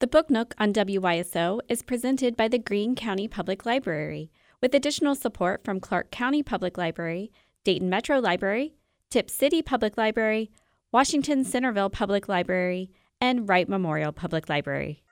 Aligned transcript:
The 0.00 0.06
Book 0.06 0.30
Nook 0.30 0.54
on 0.56 0.72
WYSO 0.72 1.60
is 1.68 1.82
presented 1.82 2.34
by 2.34 2.48
the 2.48 2.58
Greene 2.58 2.94
County 2.94 3.28
Public 3.28 3.66
Library, 3.66 4.30
with 4.62 4.74
additional 4.74 5.14
support 5.14 5.62
from 5.62 5.78
Clark 5.78 6.10
County 6.10 6.42
Public 6.42 6.78
Library, 6.78 7.30
Dayton 7.64 7.90
Metro 7.90 8.18
Library, 8.18 8.72
Tipp 9.10 9.28
City 9.28 9.60
Public 9.60 9.98
Library, 9.98 10.50
Washington 10.90 11.44
Centerville 11.44 11.90
Public 11.90 12.30
Library, 12.30 12.90
and 13.20 13.46
Wright 13.46 13.68
Memorial 13.68 14.10
Public 14.10 14.48
Library. 14.48 15.02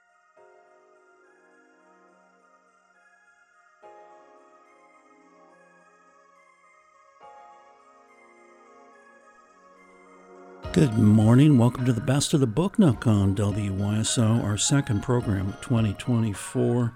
Good 10.78 10.96
morning. 10.96 11.58
Welcome 11.58 11.86
to 11.86 11.92
the 11.92 12.00
Best 12.00 12.34
of 12.34 12.38
the 12.38 12.46
Book 12.46 12.78
Nook 12.78 13.04
on 13.08 13.34
WYSO, 13.34 14.44
our 14.44 14.56
second 14.56 15.02
program 15.02 15.48
of 15.48 15.60
2024. 15.60 16.94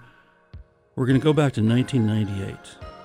We're 0.95 1.05
going 1.05 1.19
to 1.19 1.23
go 1.23 1.33
back 1.33 1.51
to 1.55 1.61
1998. 1.61 2.55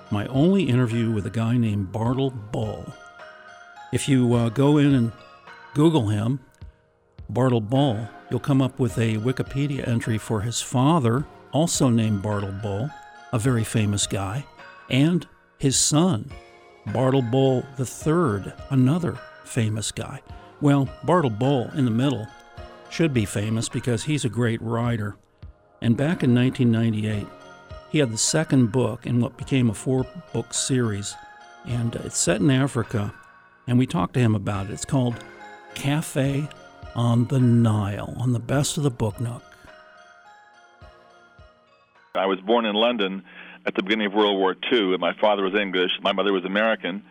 My 0.09 0.25
only 0.27 0.69
interview 0.69 1.11
with 1.11 1.25
a 1.25 1.29
guy 1.29 1.57
named 1.57 1.91
Bartle 1.91 2.29
Bull. 2.29 2.93
If 3.91 4.07
you 4.07 4.33
uh, 4.33 4.47
go 4.47 4.77
in 4.77 4.95
and 4.95 5.11
Google 5.73 6.07
him, 6.07 6.39
Bartle 7.27 7.59
Bull, 7.59 8.07
you'll 8.31 8.39
come 8.39 8.61
up 8.61 8.79
with 8.79 8.97
a 8.97 9.17
Wikipedia 9.17 9.85
entry 9.85 10.17
for 10.17 10.39
his 10.39 10.61
father, 10.61 11.25
also 11.51 11.89
named 11.89 12.21
Bartle 12.21 12.53
Bull, 12.53 12.89
a 13.33 13.37
very 13.37 13.65
famous 13.65 14.07
guy, 14.07 14.45
and 14.89 15.27
his 15.57 15.77
son, 15.77 16.31
Bartle 16.93 17.21
Bull 17.21 17.65
III, 17.77 18.53
another 18.69 19.19
famous 19.43 19.91
guy. 19.91 20.21
Well, 20.61 20.89
Bartle 21.03 21.29
Bull 21.29 21.69
in 21.73 21.85
the 21.85 21.91
middle 21.91 22.27
should 22.89 23.13
be 23.13 23.23
famous 23.23 23.69
because 23.69 24.03
he's 24.03 24.25
a 24.25 24.29
great 24.29 24.61
writer. 24.61 25.15
And 25.81 25.95
back 25.95 26.21
in 26.21 26.35
1998, 26.35 27.25
he 27.91 27.99
had 27.99 28.11
the 28.11 28.17
second 28.17 28.71
book 28.71 29.05
in 29.05 29.21
what 29.21 29.37
became 29.37 29.69
a 29.69 29.73
four 29.73 30.05
book 30.33 30.53
series. 30.53 31.15
And 31.65 31.95
uh, 31.95 32.01
it's 32.03 32.17
set 32.17 32.41
in 32.41 32.51
Africa. 32.51 33.13
And 33.67 33.77
we 33.77 33.87
talked 33.87 34.15
to 34.15 34.19
him 34.19 34.35
about 34.35 34.65
it. 34.65 34.73
It's 34.73 34.83
called 34.83 35.23
Cafe 35.75 36.47
on 36.93 37.25
the 37.27 37.39
Nile 37.39 38.13
on 38.19 38.33
the 38.33 38.39
best 38.39 38.75
of 38.75 38.83
the 38.83 38.91
book 38.91 39.21
nook. 39.21 39.43
I 42.15 42.25
was 42.25 42.39
born 42.41 42.65
in 42.65 42.75
London 42.75 43.23
at 43.65 43.75
the 43.75 43.83
beginning 43.83 44.07
of 44.07 44.13
World 44.13 44.37
War 44.37 44.55
II. 44.73 44.91
and 44.93 44.99
My 44.99 45.13
father 45.21 45.43
was 45.43 45.53
English, 45.53 45.91
my 46.01 46.11
mother 46.11 46.33
was 46.33 46.43
American 46.43 47.03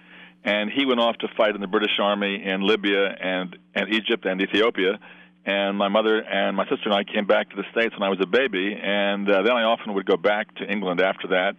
and 0.44 0.70
he 0.70 0.86
went 0.86 1.00
off 1.00 1.16
to 1.18 1.28
fight 1.36 1.54
in 1.54 1.60
the 1.60 1.66
British 1.66 1.98
Army 2.00 2.42
in 2.44 2.62
Libya 2.62 3.06
and 3.20 3.56
and 3.74 3.92
Egypt 3.92 4.24
and 4.24 4.40
Ethiopia. 4.40 4.98
And 5.44 5.78
my 5.78 5.88
mother 5.88 6.20
and 6.20 6.56
my 6.56 6.64
sister 6.68 6.90
and 6.90 6.94
I 6.94 7.04
came 7.04 7.26
back 7.26 7.48
to 7.50 7.56
the 7.56 7.64
States 7.72 7.94
when 7.94 8.02
I 8.02 8.10
was 8.10 8.18
a 8.20 8.26
baby, 8.26 8.78
and 8.80 9.28
uh, 9.30 9.42
then 9.42 9.52
I 9.52 9.62
often 9.62 9.94
would 9.94 10.04
go 10.04 10.16
back 10.16 10.54
to 10.56 10.64
England 10.70 11.00
after 11.00 11.28
that. 11.28 11.56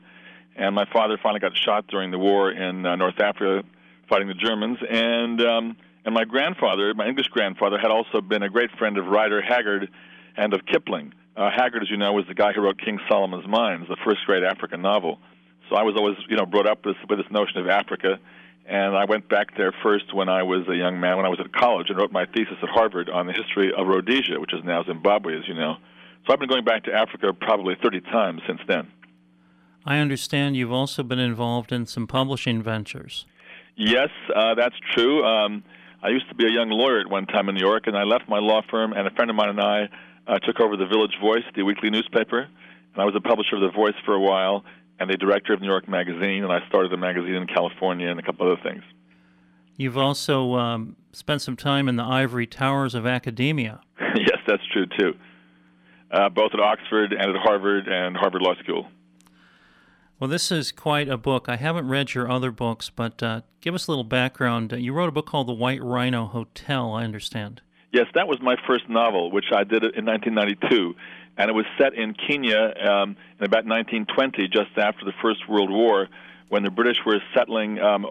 And 0.56 0.76
my 0.76 0.86
father 0.94 1.18
finally 1.22 1.40
got 1.40 1.56
shot 1.58 1.88
during 1.88 2.12
the 2.12 2.20
war 2.20 2.52
in 2.52 2.86
uh, 2.86 2.96
North 2.96 3.20
Africa, 3.20 3.66
fighting 4.08 4.28
the 4.28 4.34
Germans. 4.36 4.78
And 4.88 5.42
um, 5.42 5.78
and 6.06 6.14
my 6.14 6.24
grandfather, 6.24 6.94
my 6.94 7.08
English 7.08 7.28
grandfather, 7.28 7.78
had 7.78 7.92
also 7.92 8.22
been 8.22 8.44
a 8.44 8.50
great 8.50 8.72
friend 8.78 8.98
of 8.98 9.06
Rider 9.08 9.42
Haggard 9.42 9.90
and 10.38 10.54
of 10.54 10.66
Kipling. 10.66 11.14
Uh, 11.36 11.50
Haggard, 11.50 11.84
as 11.84 11.90
you 11.90 11.98
know, 11.98 12.14
was 12.14 12.26
the 12.28 12.34
guy 12.34 12.52
who 12.54 12.62
wrote 12.62 12.80
King 12.80 13.00
Solomon's 13.10 13.48
Mines, 13.48 13.88
the 13.88 13.98
first 14.06 14.20
great 14.26 14.44
African 14.44 14.82
novel. 14.82 15.20
So 15.70 15.76
I 15.76 15.84
was 15.84 15.96
always, 15.96 16.18
you 16.28 16.36
know, 16.36 16.46
brought 16.46 16.68
up 16.68 16.86
with, 16.86 16.98
with 17.08 17.20
this 17.20 17.32
notion 17.32 17.58
of 17.60 17.68
Africa 17.68 18.20
and 18.70 18.96
I 18.96 19.06
went 19.06 19.28
back 19.28 19.58
there 19.58 19.74
first 19.82 20.14
when 20.14 20.30
I 20.30 20.44
was 20.44 20.68
a 20.70 20.76
young 20.76 21.00
man, 21.00 21.18
when 21.18 21.26
I 21.26 21.30
was 21.30 21.40
at 21.40 21.52
college, 21.52 21.90
and 21.90 21.98
wrote 21.98 22.12
my 22.12 22.26
thesis 22.28 22.56
at 22.62 22.70
Harvard 22.70 23.10
on 23.10 23.26
the 23.26 23.34
history 23.34 23.72
of 23.76 23.88
Rhodesia, 23.88 24.40
which 24.40 24.54
is 24.54 24.64
now 24.64 24.84
Zimbabwe, 24.84 25.38
as 25.38 25.48
you 25.48 25.56
know. 25.56 25.78
So 26.26 26.34
I've 26.34 26.40
been 26.40 26.50
going 26.50 26.66
back 26.66 26.84
to 26.84 26.94
Africa 26.94 27.34
probably 27.34 27.76
30 27.82 28.02
times 28.02 28.42
since 28.46 28.60
then. 28.68 28.88
I 29.86 29.98
understand 29.98 30.56
you've 30.56 30.72
also 30.72 31.02
been 31.02 31.18
involved 31.18 31.72
in 31.72 31.88
some 31.88 32.06
publishing 32.06 32.62
ventures. 32.62 33.26
Yes, 33.76 34.10
uh, 34.36 34.54
that's 34.54 34.76
true. 34.94 35.26
Um, 35.26 35.64
I 36.04 36.10
used 36.10 36.30
to 36.30 36.36
be 36.36 36.46
a 36.46 36.52
young 36.52 36.70
lawyer 36.70 37.00
at 37.00 37.10
one 37.10 37.26
time 37.26 37.50
in 37.50 37.56
New 37.56 37.66
York, 37.66 37.88
and 37.88 37.98
I 37.98 38.04
left 38.04 38.30
my 38.30 38.38
law 38.38 38.62
firm, 38.70 38.94
and 38.94 39.08
a 39.08 39.12
friend 39.12 39.32
of 39.32 39.36
mine 39.36 39.50
and 39.50 39.60
I 39.60 39.90
uh, 40.28 40.38
took 40.40 40.60
over 40.60 40.78
the 40.78 40.86
Village 40.86 41.18
Voice, 41.20 41.44
the 41.56 41.64
weekly 41.64 41.90
newspaper, 41.90 42.42
and 42.42 43.02
I 43.02 43.06
was 43.06 43.16
a 43.16 43.22
publisher 43.22 43.56
of 43.56 43.62
the 43.62 43.72
Voice 43.72 43.96
for 44.06 44.14
a 44.14 44.20
while 44.20 44.64
and 45.00 45.10
the 45.10 45.18
director 45.18 45.54
of 45.54 45.62
New 45.62 45.68
York 45.68 45.88
Magazine, 45.88 46.44
and 46.44 46.52
I 46.52 46.60
started 46.68 46.92
a 46.94 46.98
magazine 46.98 47.36
in 47.36 47.48
California 47.48 48.10
and 48.10 48.20
a 48.20 48.24
couple 48.24 48.52
other 48.52 48.62
things. 48.62 48.84
You've 49.78 49.98
also 49.98 50.56
um, 50.56 50.98
spent 51.14 51.42
some 51.42 51.56
time 51.56 51.88
in 51.88 51.96
the 51.96 52.04
ivory 52.04 52.46
towers 52.46 52.94
of 52.94 53.06
academia. 53.06 53.80
yes, 54.16 54.38
that's 54.46 54.64
true 54.74 54.86
too. 54.86 55.14
Uh, 56.12 56.28
both 56.28 56.52
at 56.54 56.60
Oxford 56.60 57.14
and 57.14 57.36
at 57.36 57.42
Harvard 57.42 57.88
and 57.88 58.18
Harvard 58.18 58.42
Law 58.42 58.56
School. 58.62 58.88
Well, 60.20 60.30
this 60.30 60.52
is 60.52 60.74
quite 60.74 61.08
a 61.08 61.16
book. 61.16 61.48
I 61.48 61.56
haven't 61.56 61.88
read 61.88 62.14
your 62.14 62.30
other 62.30 62.52
books, 62.52 62.90
but 62.90 63.24
uh, 63.24 63.42
give 63.62 63.74
us 63.74 63.88
a 63.88 63.92
little 63.92 64.04
background. 64.04 64.74
You 64.78 64.92
wrote 64.92 65.08
a 65.08 65.14
book 65.14 65.28
called 65.28 65.48
The 65.48 65.54
White 65.54 65.82
Rhino 65.82 66.26
Hotel, 66.26 66.94
I 66.94 67.06
understand. 67.06 67.62
Yes, 67.92 68.06
that 68.14 68.28
was 68.28 68.40
my 68.42 68.56
first 68.68 68.88
novel, 68.88 69.32
which 69.32 69.46
I 69.52 69.64
did 69.64 69.84
in 69.84 70.06
1992 70.06 70.96
and 71.40 71.50
it 71.50 71.54
was 71.54 71.66
set 71.78 71.94
in 71.94 72.14
Kenya 72.14 72.74
um, 72.86 73.16
in 73.40 73.46
about 73.46 73.66
1920, 73.66 74.50
just 74.50 74.78
after 74.78 75.06
the 75.06 75.14
First 75.22 75.48
World 75.48 75.72
War, 75.72 76.10
when 76.50 76.64
the 76.64 76.70
British 76.70 76.98
were 77.06 77.22
settling 77.34 77.80
um, 77.80 78.08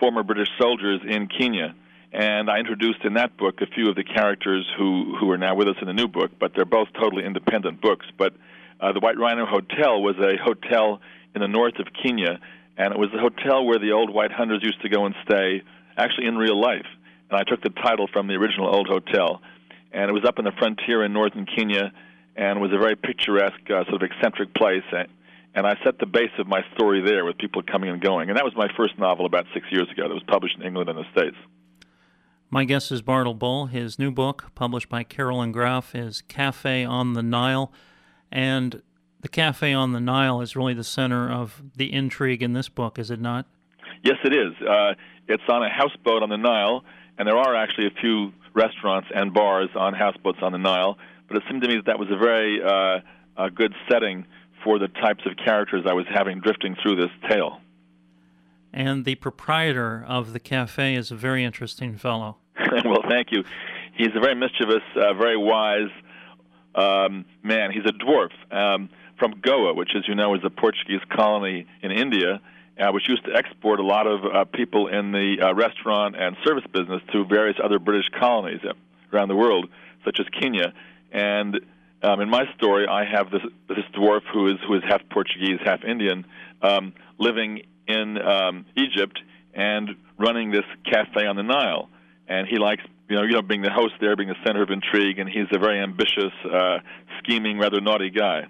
former 0.00 0.24
British 0.24 0.48
soldiers 0.60 1.00
in 1.08 1.28
Kenya. 1.28 1.76
And 2.12 2.50
I 2.50 2.58
introduced 2.58 3.04
in 3.04 3.14
that 3.14 3.36
book 3.36 3.60
a 3.60 3.66
few 3.66 3.88
of 3.88 3.94
the 3.94 4.02
characters 4.02 4.68
who 4.76 5.16
who 5.16 5.30
are 5.30 5.38
now 5.38 5.54
with 5.54 5.68
us 5.68 5.76
in 5.80 5.86
the 5.86 5.94
new 5.94 6.08
book, 6.08 6.32
but 6.40 6.52
they're 6.54 6.64
both 6.64 6.88
totally 7.00 7.24
independent 7.24 7.80
books. 7.80 8.04
But 8.18 8.34
uh, 8.80 8.92
the 8.92 9.00
White 9.00 9.16
Rhino 9.16 9.46
Hotel 9.46 10.02
was 10.02 10.16
a 10.18 10.36
hotel 10.42 11.00
in 11.36 11.40
the 11.40 11.48
north 11.48 11.78
of 11.78 11.86
Kenya, 12.02 12.40
and 12.76 12.92
it 12.92 12.98
was 12.98 13.10
the 13.12 13.20
hotel 13.20 13.64
where 13.64 13.78
the 13.78 13.92
old 13.92 14.12
white 14.12 14.32
hunters 14.32 14.60
used 14.62 14.82
to 14.82 14.88
go 14.88 15.06
and 15.06 15.14
stay, 15.24 15.62
actually 15.96 16.26
in 16.26 16.36
real 16.36 16.60
life. 16.60 16.86
And 17.32 17.40
I 17.40 17.44
took 17.44 17.62
the 17.62 17.70
title 17.70 18.08
from 18.12 18.26
the 18.26 18.34
original 18.34 18.68
old 18.68 18.88
hotel, 18.88 19.40
and 19.90 20.10
it 20.10 20.12
was 20.12 20.22
up 20.26 20.38
in 20.38 20.44
the 20.44 20.52
frontier 20.58 21.02
in 21.02 21.14
northern 21.14 21.46
Kenya 21.46 21.90
and 22.36 22.60
was 22.60 22.72
a 22.74 22.78
very 22.78 22.94
picturesque, 22.94 23.70
uh, 23.70 23.84
sort 23.88 24.02
of 24.02 24.10
eccentric 24.10 24.54
place. 24.54 24.84
And 25.54 25.66
I 25.66 25.74
set 25.82 25.98
the 25.98 26.04
base 26.04 26.30
of 26.38 26.46
my 26.46 26.60
story 26.74 27.00
there 27.00 27.24
with 27.24 27.38
people 27.38 27.62
coming 27.62 27.88
and 27.88 28.02
going. 28.02 28.28
And 28.28 28.36
that 28.36 28.44
was 28.44 28.54
my 28.54 28.68
first 28.76 28.98
novel 28.98 29.24
about 29.24 29.46
six 29.54 29.66
years 29.70 29.88
ago 29.90 30.08
that 30.08 30.14
was 30.14 30.22
published 30.26 30.56
in 30.58 30.62
England 30.62 30.90
and 30.90 30.98
the 30.98 31.10
States. 31.12 31.36
My 32.50 32.64
guest 32.64 32.92
is 32.92 33.00
Bartle 33.00 33.32
Bull. 33.32 33.64
His 33.64 33.98
new 33.98 34.10
book, 34.10 34.50
published 34.54 34.90
by 34.90 35.02
Carroll 35.02 35.40
and 35.40 35.54
Graf, 35.54 35.94
is 35.94 36.20
Cafe 36.28 36.84
on 36.84 37.14
the 37.14 37.22
Nile. 37.22 37.72
And 38.30 38.82
the 39.22 39.28
Cafe 39.28 39.72
on 39.72 39.92
the 39.92 40.00
Nile 40.00 40.42
is 40.42 40.54
really 40.54 40.74
the 40.74 40.84
center 40.84 41.32
of 41.32 41.62
the 41.76 41.94
intrigue 41.94 42.42
in 42.42 42.52
this 42.52 42.68
book, 42.68 42.98
is 42.98 43.10
it 43.10 43.20
not? 43.22 43.46
Yes, 44.04 44.16
it 44.22 44.34
is. 44.34 44.52
Uh, 44.68 44.94
it's 45.28 45.44
on 45.48 45.62
a 45.62 45.70
houseboat 45.70 46.22
on 46.22 46.28
the 46.28 46.36
Nile, 46.36 46.84
and 47.18 47.28
there 47.28 47.36
are 47.36 47.54
actually 47.54 47.86
a 47.86 48.00
few 48.00 48.32
restaurants 48.54 49.08
and 49.14 49.32
bars 49.32 49.70
on 49.74 49.94
houseboats 49.94 50.38
on 50.42 50.52
the 50.52 50.58
Nile 50.58 50.98
but 51.32 51.42
it 51.42 51.48
seemed 51.48 51.62
to 51.62 51.68
me 51.68 51.76
that 51.76 51.86
that 51.86 51.98
was 51.98 52.08
a 52.10 52.16
very 52.16 52.62
uh, 52.62 53.00
a 53.42 53.50
good 53.50 53.74
setting 53.90 54.26
for 54.62 54.78
the 54.78 54.88
types 54.88 55.22
of 55.26 55.36
characters 55.42 55.84
I 55.88 55.94
was 55.94 56.04
having 56.12 56.40
drifting 56.40 56.76
through 56.82 56.96
this 56.96 57.10
tale. 57.28 57.60
And 58.72 59.04
the 59.04 59.14
proprietor 59.16 60.04
of 60.06 60.34
the 60.34 60.40
cafe 60.40 60.94
is 60.94 61.10
a 61.10 61.16
very 61.16 61.42
interesting 61.44 61.96
fellow. 61.96 62.36
well, 62.84 63.02
thank 63.08 63.28
you. 63.30 63.44
He's 63.96 64.10
a 64.14 64.20
very 64.20 64.34
mischievous, 64.34 64.82
uh, 64.94 65.14
very 65.14 65.36
wise 65.36 65.90
um, 66.74 67.24
man. 67.42 67.70
He's 67.70 67.84
a 67.86 67.92
dwarf 67.92 68.30
um, 68.50 68.88
from 69.18 69.40
Goa, 69.40 69.74
which, 69.74 69.90
as 69.96 70.06
you 70.06 70.14
know, 70.14 70.34
is 70.34 70.42
a 70.44 70.50
Portuguese 70.50 71.00
colony 71.14 71.66
in 71.82 71.90
India, 71.90 72.40
uh, 72.78 72.90
which 72.92 73.08
used 73.08 73.24
to 73.24 73.34
export 73.34 73.80
a 73.80 73.84
lot 73.84 74.06
of 74.06 74.24
uh, 74.24 74.44
people 74.44 74.88
in 74.88 75.12
the 75.12 75.36
uh, 75.42 75.54
restaurant 75.54 76.16
and 76.16 76.36
service 76.44 76.64
business 76.72 77.02
to 77.12 77.24
various 77.24 77.56
other 77.62 77.78
British 77.78 78.08
colonies 78.18 78.60
around 79.12 79.28
the 79.28 79.36
world, 79.36 79.68
such 80.04 80.18
as 80.18 80.26
Kenya. 80.40 80.72
And 81.12 81.60
um, 82.02 82.20
in 82.20 82.30
my 82.30 82.44
story, 82.56 82.86
I 82.88 83.04
have 83.04 83.30
this 83.30 83.42
this 83.68 83.84
dwarf 83.94 84.22
who 84.32 84.48
is 84.48 84.56
who 84.66 84.74
is 84.74 84.82
half 84.88 85.02
Portuguese, 85.10 85.58
half 85.64 85.84
Indian, 85.84 86.24
um, 86.62 86.94
living 87.18 87.62
in 87.86 88.18
um, 88.18 88.66
Egypt 88.76 89.20
and 89.54 89.90
running 90.18 90.50
this 90.50 90.64
cafe 90.84 91.26
on 91.26 91.36
the 91.36 91.42
Nile. 91.42 91.88
And 92.26 92.48
he 92.48 92.58
likes 92.58 92.82
you 93.08 93.16
know 93.16 93.22
you 93.22 93.32
know 93.32 93.42
being 93.42 93.62
the 93.62 93.70
host 93.70 93.94
there, 94.00 94.16
being 94.16 94.30
the 94.30 94.46
center 94.46 94.62
of 94.62 94.70
intrigue, 94.70 95.18
and 95.18 95.28
he's 95.28 95.46
a 95.52 95.58
very 95.58 95.78
ambitious, 95.80 96.32
uh, 96.50 96.78
scheming, 97.18 97.58
rather 97.58 97.80
naughty 97.80 98.10
guy. 98.10 98.46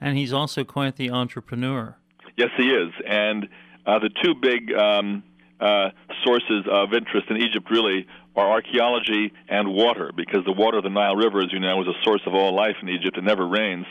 And 0.00 0.16
he's 0.16 0.32
also 0.32 0.64
quite 0.64 0.96
the 0.96 1.10
entrepreneur. 1.10 1.96
Yes, 2.36 2.50
he 2.56 2.68
is. 2.68 2.92
And 3.06 3.48
uh, 3.86 3.98
the 3.98 4.10
two 4.22 4.34
big 4.34 4.72
um, 4.72 5.22
uh, 5.60 5.90
sources 6.24 6.64
of 6.70 6.92
interest 6.94 7.28
in 7.30 7.36
Egypt 7.36 7.70
really 7.70 8.06
are 8.34 8.50
archaeology 8.50 9.32
and 9.48 9.72
water, 9.72 10.10
because 10.16 10.44
the 10.46 10.52
water 10.52 10.78
of 10.78 10.84
the 10.84 10.90
Nile 10.90 11.16
River, 11.16 11.40
as 11.40 11.52
you 11.52 11.60
know, 11.60 11.82
is 11.82 11.88
a 11.88 12.02
source 12.02 12.22
of 12.26 12.34
all 12.34 12.54
life 12.54 12.76
in 12.80 12.88
Egypt. 12.88 13.18
It 13.18 13.24
never 13.24 13.46
rains. 13.46 13.86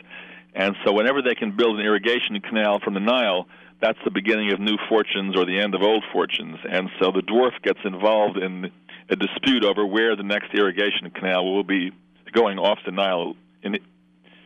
And 0.54 0.76
so, 0.84 0.92
whenever 0.92 1.22
they 1.22 1.36
can 1.36 1.56
build 1.56 1.80
an 1.80 1.86
irrigation 1.86 2.40
canal 2.42 2.80
from 2.84 2.96
the 2.96 3.00
Nile, 3.00 3.48
that's 3.82 4.00
the 4.04 4.12
beginning 4.12 4.52
of 4.52 4.60
new 4.60 4.78
fortunes 4.90 5.38
or 5.38 5.46
the 5.46 5.60
end 5.60 5.76
of 5.76 5.82
old 5.82 6.04
fortunes. 6.12 6.58
And 6.70 6.90
so, 7.00 7.12
the 7.12 7.22
dwarf 7.22 7.62
gets 7.64 7.80
involved 7.86 8.38
in 8.38 8.72
a 9.10 9.16
dispute 9.16 9.64
over 9.64 9.86
where 9.86 10.16
the 10.16 10.24
next 10.24 10.54
irrigation 10.54 11.10
canal 11.14 11.54
will 11.54 11.64
be 11.64 11.92
going 12.34 12.58
off 12.58 12.80
the 12.86 12.92
Nile 12.92 13.36
in 13.62 13.76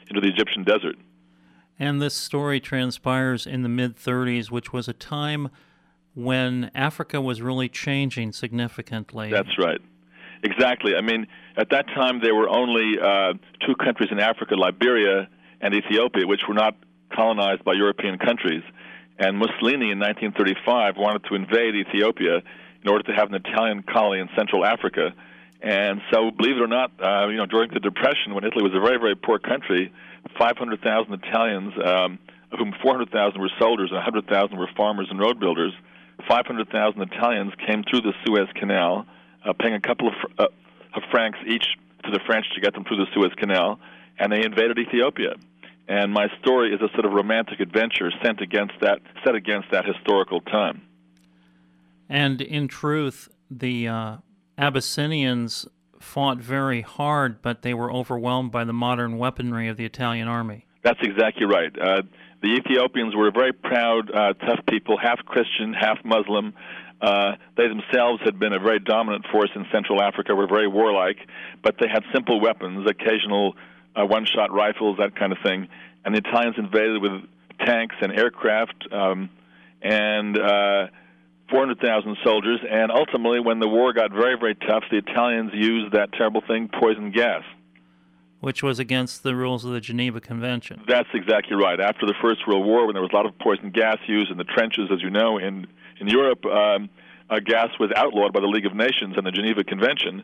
into 0.09 0.21
the 0.21 0.27
Egyptian 0.27 0.63
desert. 0.63 0.97
And 1.77 2.01
this 2.01 2.13
story 2.13 2.59
transpires 2.59 3.45
in 3.45 3.63
the 3.63 3.69
mid 3.69 3.97
30s, 3.97 4.49
which 4.49 4.71
was 4.71 4.87
a 4.87 4.93
time 4.93 5.49
when 6.13 6.71
Africa 6.73 7.19
was 7.19 7.41
really 7.41 7.67
changing 7.67 8.31
significantly. 8.31 9.29
That's 9.29 9.57
right. 9.59 9.81
Exactly. 10.43 10.95
I 10.95 11.01
mean, 11.01 11.27
at 11.57 11.69
that 11.71 11.87
time, 11.87 12.21
there 12.21 12.35
were 12.35 12.47
only 12.47 12.99
uh, 12.99 13.33
two 13.65 13.75
countries 13.75 14.09
in 14.11 14.19
Africa, 14.19 14.55
Liberia 14.55 15.27
and 15.59 15.73
Ethiopia, 15.73 16.25
which 16.27 16.41
were 16.47 16.53
not 16.53 16.75
colonized 17.13 17.63
by 17.63 17.73
European 17.73 18.17
countries. 18.17 18.63
And 19.17 19.37
Mussolini 19.37 19.91
in 19.91 19.99
1935 19.99 20.95
wanted 20.97 21.23
to 21.29 21.35
invade 21.35 21.75
Ethiopia 21.75 22.41
in 22.83 22.89
order 22.89 23.03
to 23.03 23.13
have 23.13 23.29
an 23.29 23.35
Italian 23.35 23.83
colony 23.83 24.21
in 24.21 24.29
Central 24.37 24.65
Africa. 24.65 25.13
And 25.65 25.99
so, 26.13 26.29
believe 26.29 26.57
it 26.57 26.61
or 26.61 26.67
not, 26.67 26.91
uh, 27.01 27.27
you 27.27 27.37
know, 27.37 27.47
during 27.47 27.73
the 27.73 27.79
Depression, 27.79 28.35
when 28.35 28.43
Italy 28.43 28.61
was 28.61 28.73
a 28.75 28.79
very, 28.79 28.99
very 28.99 29.15
poor 29.15 29.39
country, 29.39 29.91
500,000 30.37 31.11
Italians, 31.11 31.73
um, 31.83 32.19
of 32.51 32.59
whom 32.59 32.71
400,000 32.83 33.41
were 33.41 33.49
soldiers 33.57 33.89
and 33.89 33.97
100,000 33.97 34.55
were 34.59 34.69
farmers 34.77 35.07
and 35.09 35.19
road 35.19 35.39
builders, 35.39 35.73
500,000 36.29 37.01
Italians 37.01 37.51
came 37.65 37.83
through 37.83 38.01
the 38.01 38.13
Suez 38.23 38.47
Canal, 38.53 39.07
uh, 39.43 39.53
paying 39.53 39.73
a 39.73 39.81
couple 39.81 40.07
of, 40.07 40.13
uh, 40.37 40.45
of 40.93 41.01
francs 41.09 41.39
each 41.47 41.65
to 42.03 42.11
the 42.11 42.19
French 42.27 42.45
to 42.53 42.61
get 42.61 42.75
them 42.75 42.83
through 42.83 42.97
the 42.97 43.07
Suez 43.15 43.33
Canal, 43.35 43.79
and 44.19 44.31
they 44.31 44.45
invaded 44.45 44.77
Ethiopia. 44.77 45.33
And 45.87 46.13
my 46.13 46.27
story 46.41 46.75
is 46.75 46.81
a 46.81 46.89
sort 46.93 47.05
of 47.05 47.13
romantic 47.13 47.59
adventure 47.59 48.11
sent 48.23 48.39
against 48.39 48.75
that, 48.81 48.99
set 49.23 49.33
against 49.33 49.71
that 49.71 49.85
historical 49.85 50.41
time. 50.41 50.83
And 52.07 52.39
in 52.39 52.67
truth, 52.67 53.29
the 53.49 53.87
uh, 53.87 54.17
Abyssinians 54.57 55.67
fought 55.99 56.37
very 56.37 56.81
hard, 56.81 57.41
but 57.41 57.61
they 57.61 57.73
were 57.73 57.91
overwhelmed 57.91 58.51
by 58.51 58.63
the 58.63 58.73
modern 58.73 59.17
weaponry 59.17 59.67
of 59.67 59.77
the 59.77 59.85
Italian 59.85 60.27
army. 60.27 60.65
That's 60.83 60.99
exactly 61.01 61.45
right. 61.45 61.71
Uh, 61.79 62.03
the 62.41 62.53
Ethiopians 62.53 63.15
were 63.15 63.27
a 63.27 63.31
very 63.31 63.53
proud, 63.53 64.11
uh, 64.11 64.33
tough 64.33 64.59
people, 64.69 64.97
half 65.01 65.19
Christian, 65.25 65.73
half 65.73 65.97
Muslim. 66.05 66.53
Uh, 67.01 67.33
they 67.57 67.67
themselves 67.67 68.21
had 68.23 68.39
been 68.39 68.53
a 68.53 68.59
very 68.59 68.79
dominant 68.79 69.25
force 69.31 69.49
in 69.55 69.65
Central 69.71 70.01
Africa, 70.01 70.35
were 70.35 70.47
very 70.47 70.67
warlike, 70.67 71.17
but 71.63 71.75
they 71.79 71.87
had 71.87 72.03
simple 72.13 72.39
weapons, 72.39 72.87
occasional 72.89 73.55
uh, 73.95 74.05
one 74.05 74.25
shot 74.25 74.51
rifles, 74.51 74.97
that 74.99 75.15
kind 75.15 75.31
of 75.31 75.39
thing. 75.43 75.67
And 76.05 76.13
the 76.13 76.19
Italians 76.19 76.55
invaded 76.57 77.01
with 77.01 77.23
tanks 77.65 77.95
and 78.01 78.11
aircraft 78.11 78.87
um, 78.91 79.29
and 79.81 80.37
uh, 80.37 80.87
400,000 81.49 82.17
soldiers. 82.23 82.59
And 82.69 82.91
ultimately, 82.91 83.39
when 83.39 83.59
the 83.59 83.67
war 83.67 83.93
got 83.93 84.11
very, 84.11 84.37
very 84.37 84.55
tough, 84.55 84.83
the 84.89 84.97
Italians 84.97 85.51
used 85.53 85.93
that 85.93 86.11
terrible 86.13 86.41
thing, 86.47 86.69
poison 86.79 87.11
gas. 87.11 87.43
Which 88.41 88.61
was 88.61 88.79
against 88.79 89.23
the 89.23 89.35
rules 89.35 89.65
of 89.65 89.71
the 89.71 89.81
Geneva 89.81 90.21
Convention. 90.21 90.83
That's 90.87 91.09
exactly 91.13 91.55
right. 91.55 91.79
After 91.79 92.05
the 92.05 92.13
First 92.21 92.47
World 92.47 92.65
War, 92.65 92.85
when 92.85 92.93
there 92.93 93.01
was 93.01 93.11
a 93.11 93.15
lot 93.15 93.25
of 93.25 93.37
poison 93.39 93.71
gas 93.71 93.97
used 94.07 94.29
in 94.29 94.37
the 94.37 94.43
trenches, 94.43 94.89
as 94.91 95.01
you 95.01 95.09
know, 95.09 95.37
in, 95.37 95.67
in 95.99 96.07
Europe, 96.07 96.45
um, 96.45 96.89
uh, 97.29 97.39
gas 97.39 97.69
was 97.79 97.91
outlawed 97.95 98.33
by 98.33 98.39
the 98.39 98.47
League 98.47 98.65
of 98.65 98.75
Nations 98.75 99.15
and 99.17 99.25
the 99.25 99.31
Geneva 99.31 99.63
Convention 99.63 100.23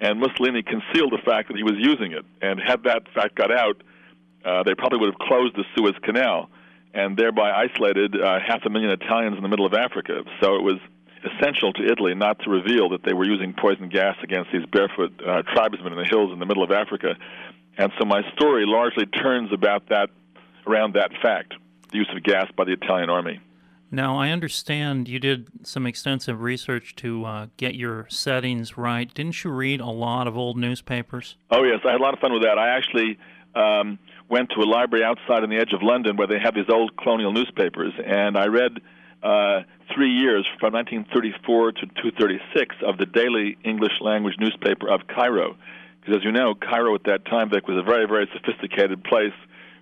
and 0.00 0.18
Mussolini 0.18 0.62
concealed 0.62 1.12
the 1.12 1.22
fact 1.24 1.48
that 1.48 1.56
he 1.56 1.62
was 1.62 1.74
using 1.78 2.12
it. 2.12 2.24
And 2.40 2.58
had 2.58 2.82
that 2.84 3.02
fact 3.14 3.34
got 3.34 3.52
out, 3.52 3.82
uh, 4.44 4.62
they 4.62 4.74
probably 4.74 4.98
would 4.98 5.12
have 5.12 5.28
closed 5.28 5.54
the 5.56 5.64
Suez 5.76 5.94
Canal 6.02 6.48
and 6.94 7.16
thereby 7.16 7.50
isolated 7.50 8.20
uh, 8.20 8.38
half 8.46 8.60
a 8.64 8.70
million 8.70 8.90
Italians 8.90 9.36
in 9.36 9.42
the 9.42 9.48
middle 9.48 9.66
of 9.66 9.74
Africa. 9.74 10.22
So 10.40 10.56
it 10.56 10.62
was 10.62 10.78
essential 11.24 11.72
to 11.74 11.84
Italy 11.84 12.14
not 12.14 12.38
to 12.40 12.50
reveal 12.50 12.88
that 12.90 13.02
they 13.04 13.12
were 13.12 13.24
using 13.24 13.52
poison 13.52 13.88
gas 13.88 14.16
against 14.22 14.50
these 14.52 14.64
barefoot 14.66 15.12
uh, 15.26 15.42
tribesmen 15.54 15.92
in 15.92 15.98
the 15.98 16.04
hills 16.04 16.32
in 16.32 16.38
the 16.38 16.46
middle 16.46 16.62
of 16.62 16.70
Africa. 16.70 17.14
And 17.76 17.92
so 17.98 18.06
my 18.06 18.22
story 18.32 18.64
largely 18.66 19.06
turns 19.06 19.52
about 19.52 19.88
that 19.88 20.10
around 20.66 20.94
that 20.94 21.10
fact, 21.22 21.54
the 21.90 21.98
use 21.98 22.08
of 22.14 22.22
gas 22.22 22.46
by 22.56 22.64
the 22.64 22.72
Italian 22.72 23.10
army. 23.10 23.40
Now, 23.92 24.16
I 24.16 24.30
understand 24.30 25.08
you 25.08 25.18
did 25.18 25.48
some 25.64 25.84
extensive 25.84 26.42
research 26.42 26.94
to 26.96 27.24
uh, 27.24 27.46
get 27.56 27.74
your 27.74 28.06
settings 28.08 28.78
right. 28.78 29.12
Didn't 29.12 29.42
you 29.42 29.50
read 29.50 29.80
a 29.80 29.90
lot 29.90 30.28
of 30.28 30.36
old 30.36 30.56
newspapers? 30.56 31.36
Oh, 31.50 31.64
yes. 31.64 31.80
I 31.84 31.92
had 31.92 32.00
a 32.00 32.02
lot 32.02 32.14
of 32.14 32.20
fun 32.20 32.32
with 32.32 32.42
that. 32.42 32.56
I 32.56 32.68
actually 32.68 33.18
um, 33.54 33.98
went 34.28 34.50
to 34.50 34.60
a 34.60 34.68
library 34.68 35.04
outside 35.04 35.42
on 35.42 35.50
the 35.50 35.56
edge 35.56 35.72
of 35.72 35.82
London 35.82 36.16
where 36.16 36.26
they 36.26 36.38
have 36.38 36.54
these 36.54 36.68
old 36.68 36.96
colonial 36.96 37.32
newspapers, 37.32 37.92
and 38.04 38.36
I 38.36 38.46
read 38.46 38.80
uh, 39.22 39.62
three 39.94 40.12
years 40.12 40.46
from 40.58 40.72
1934 40.72 41.72
to 41.72 41.80
236 41.80 42.76
of 42.86 42.96
the 42.98 43.06
daily 43.06 43.58
English 43.64 43.92
language 44.00 44.34
newspaper 44.38 44.88
of 44.88 45.06
Cairo. 45.06 45.56
Because, 46.00 46.18
as 46.18 46.24
you 46.24 46.32
know, 46.32 46.54
Cairo 46.54 46.94
at 46.94 47.04
that 47.04 47.26
time, 47.26 47.50
Vic, 47.50 47.68
was 47.68 47.76
a 47.76 47.82
very, 47.82 48.06
very 48.06 48.28
sophisticated 48.32 49.04
place 49.04 49.34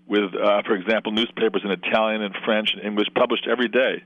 with, 0.08 0.34
uh, 0.34 0.62
for 0.66 0.74
example, 0.74 1.12
newspapers 1.12 1.62
in 1.64 1.70
Italian 1.70 2.22
and 2.22 2.34
French 2.44 2.74
and 2.74 2.82
English 2.82 3.08
published 3.14 3.46
every 3.48 3.68
day. 3.68 4.02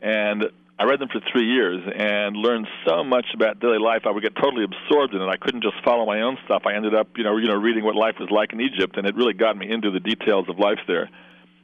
And 0.00 0.44
I 0.78 0.84
read 0.84 1.00
them 1.00 1.08
for 1.08 1.20
three 1.30 1.46
years 1.46 1.80
and 1.94 2.34
learned 2.36 2.66
so 2.86 3.04
much 3.04 3.26
about 3.34 3.60
daily 3.60 3.78
life. 3.78 4.02
I 4.06 4.10
would 4.10 4.22
get 4.22 4.34
totally 4.34 4.64
absorbed 4.64 5.14
in 5.14 5.20
it. 5.20 5.28
I 5.28 5.36
couldn't 5.36 5.62
just 5.62 5.76
follow 5.84 6.06
my 6.06 6.22
own 6.22 6.38
stuff. 6.44 6.62
I 6.66 6.74
ended 6.74 6.94
up, 6.94 7.08
you 7.16 7.24
know, 7.24 7.36
you 7.36 7.46
know, 7.46 7.56
reading 7.56 7.84
what 7.84 7.94
life 7.94 8.16
was 8.18 8.30
like 8.30 8.52
in 8.52 8.60
Egypt, 8.60 8.96
and 8.96 9.06
it 9.06 9.14
really 9.14 9.34
got 9.34 9.56
me 9.56 9.70
into 9.70 9.90
the 9.90 10.00
details 10.00 10.48
of 10.48 10.58
life 10.58 10.80
there. 10.88 11.08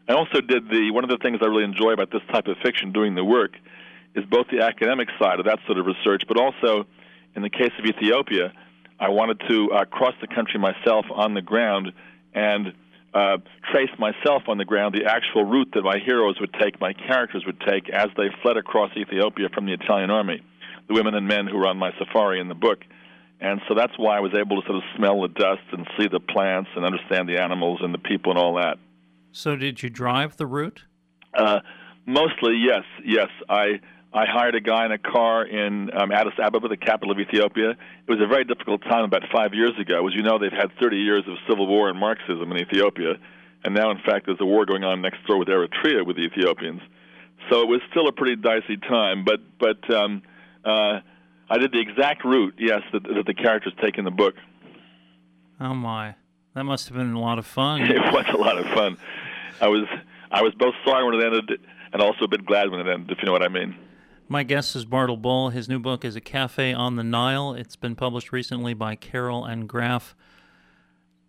I 0.08 0.12
also 0.12 0.40
did 0.40 0.68
the 0.70 0.90
one 0.92 1.04
of 1.04 1.10
the 1.10 1.18
things 1.18 1.38
I 1.42 1.46
really 1.46 1.64
enjoy 1.64 1.92
about 1.92 2.10
this 2.10 2.22
type 2.32 2.46
of 2.46 2.56
fiction, 2.62 2.92
doing 2.92 3.14
the 3.14 3.24
work, 3.24 3.52
is 4.14 4.24
both 4.24 4.46
the 4.50 4.64
academic 4.64 5.08
side 5.20 5.38
of 5.38 5.46
that 5.46 5.58
sort 5.66 5.78
of 5.78 5.86
research, 5.86 6.22
but 6.28 6.38
also, 6.38 6.86
in 7.34 7.42
the 7.42 7.50
case 7.50 7.72
of 7.78 7.84
Ethiopia, 7.84 8.52
I 9.00 9.08
wanted 9.08 9.40
to 9.48 9.70
uh, 9.72 9.84
cross 9.84 10.14
the 10.20 10.26
country 10.26 10.58
myself 10.58 11.06
on 11.12 11.34
the 11.34 11.42
ground 11.42 11.92
and 12.34 12.72
uh, 13.14 13.38
trace 13.72 13.90
myself 13.98 14.42
on 14.48 14.58
the 14.58 14.64
ground 14.64 14.94
the 14.94 15.10
actual 15.10 15.44
route 15.44 15.70
that 15.74 15.82
my 15.82 15.98
heroes 16.04 16.36
would 16.40 16.52
take, 16.60 16.80
my 16.80 16.92
characters 16.92 17.44
would 17.46 17.60
take 17.60 17.88
as 17.90 18.08
they 18.16 18.28
fled 18.42 18.56
across 18.56 18.90
Ethiopia 18.96 19.48
from 19.52 19.66
the 19.66 19.72
Italian 19.72 20.10
army, 20.10 20.42
the 20.88 20.94
women 20.94 21.14
and 21.14 21.26
men 21.26 21.46
who 21.46 21.56
were 21.56 21.66
on 21.66 21.78
my 21.78 21.90
safari 21.98 22.40
in 22.40 22.48
the 22.48 22.54
book. 22.54 22.80
And 23.40 23.60
so 23.68 23.74
that's 23.74 23.96
why 23.96 24.16
I 24.16 24.20
was 24.20 24.32
able 24.34 24.60
to 24.60 24.66
sort 24.66 24.76
of 24.78 24.82
smell 24.96 25.22
the 25.22 25.28
dust 25.28 25.62
and 25.72 25.86
see 25.98 26.08
the 26.08 26.20
plants 26.20 26.70
and 26.74 26.84
understand 26.84 27.28
the 27.28 27.40
animals 27.40 27.80
and 27.82 27.94
the 27.94 27.98
people 27.98 28.32
and 28.32 28.38
all 28.38 28.56
that. 28.56 28.78
So, 29.30 29.54
did 29.54 29.82
you 29.82 29.90
drive 29.90 30.36
the 30.36 30.46
route? 30.46 30.84
Uh, 31.32 31.60
mostly, 32.04 32.56
yes. 32.56 32.82
Yes, 33.04 33.28
I 33.48 33.80
I 34.12 34.24
hired 34.24 34.54
a 34.54 34.60
guy 34.60 34.86
in 34.86 34.92
a 34.92 34.98
car 34.98 35.44
in 35.44 35.90
um, 35.94 36.10
Addis 36.10 36.32
Ababa, 36.42 36.68
the 36.68 36.78
capital 36.78 37.12
of 37.12 37.18
Ethiopia. 37.18 37.70
It 37.72 38.10
was 38.10 38.20
a 38.22 38.26
very 38.26 38.44
difficult 38.44 38.82
time 38.82 39.04
about 39.04 39.22
five 39.30 39.52
years 39.52 39.72
ago. 39.78 40.06
As 40.08 40.14
you 40.14 40.22
know, 40.22 40.38
they've 40.38 40.50
had 40.50 40.70
30 40.80 40.96
years 40.96 41.24
of 41.28 41.36
civil 41.46 41.66
war 41.66 41.90
and 41.90 41.98
Marxism 41.98 42.50
in 42.50 42.58
Ethiopia, 42.58 43.16
and 43.64 43.74
now, 43.74 43.90
in 43.90 43.98
fact, 43.98 44.26
there's 44.26 44.40
a 44.40 44.46
war 44.46 44.64
going 44.64 44.84
on 44.84 45.02
next 45.02 45.26
door 45.26 45.38
with 45.38 45.48
Eritrea 45.48 46.06
with 46.06 46.16
the 46.16 46.22
Ethiopians. 46.22 46.80
So 47.50 47.62
it 47.62 47.68
was 47.68 47.80
still 47.90 48.08
a 48.08 48.12
pretty 48.12 48.36
dicey 48.36 48.76
time, 48.76 49.24
but 49.24 49.40
but 49.58 49.94
um, 49.94 50.22
uh, 50.64 51.00
I 51.50 51.58
did 51.58 51.72
the 51.72 51.80
exact 51.80 52.24
route, 52.24 52.54
yes, 52.58 52.82
that, 52.92 53.02
that 53.02 53.26
the 53.26 53.34
characters 53.34 53.72
take 53.82 53.98
in 53.98 54.04
the 54.04 54.10
book. 54.10 54.34
Oh 55.60 55.74
my, 55.74 56.14
that 56.54 56.64
must 56.64 56.88
have 56.88 56.96
been 56.96 57.12
a 57.12 57.20
lot 57.20 57.38
of 57.38 57.46
fun. 57.46 57.82
it 57.90 58.00
was 58.12 58.26
a 58.32 58.36
lot 58.36 58.58
of 58.58 58.66
fun. 58.72 58.96
I 59.60 59.68
was 59.68 59.86
I 60.30 60.42
was 60.42 60.54
both 60.54 60.74
sorry 60.84 61.04
when 61.04 61.14
it 61.14 61.24
ended 61.24 61.60
and 61.92 62.02
also 62.02 62.24
a 62.24 62.28
bit 62.28 62.44
glad 62.46 62.70
when 62.70 62.80
it 62.80 62.88
ended, 62.88 63.10
if 63.10 63.18
you 63.18 63.26
know 63.26 63.32
what 63.32 63.42
I 63.42 63.48
mean. 63.48 63.76
My 64.30 64.42
guest 64.42 64.76
is 64.76 64.84
Bartle 64.84 65.16
Bull. 65.16 65.48
His 65.48 65.70
new 65.70 65.78
book 65.78 66.04
is 66.04 66.14
A 66.14 66.20
Cafe 66.20 66.74
on 66.74 66.96
the 66.96 67.02
Nile. 67.02 67.54
It's 67.54 67.76
been 67.76 67.96
published 67.96 68.30
recently 68.30 68.74
by 68.74 68.94
Carroll 68.94 69.46
and 69.46 69.66
Graf. 69.66 70.14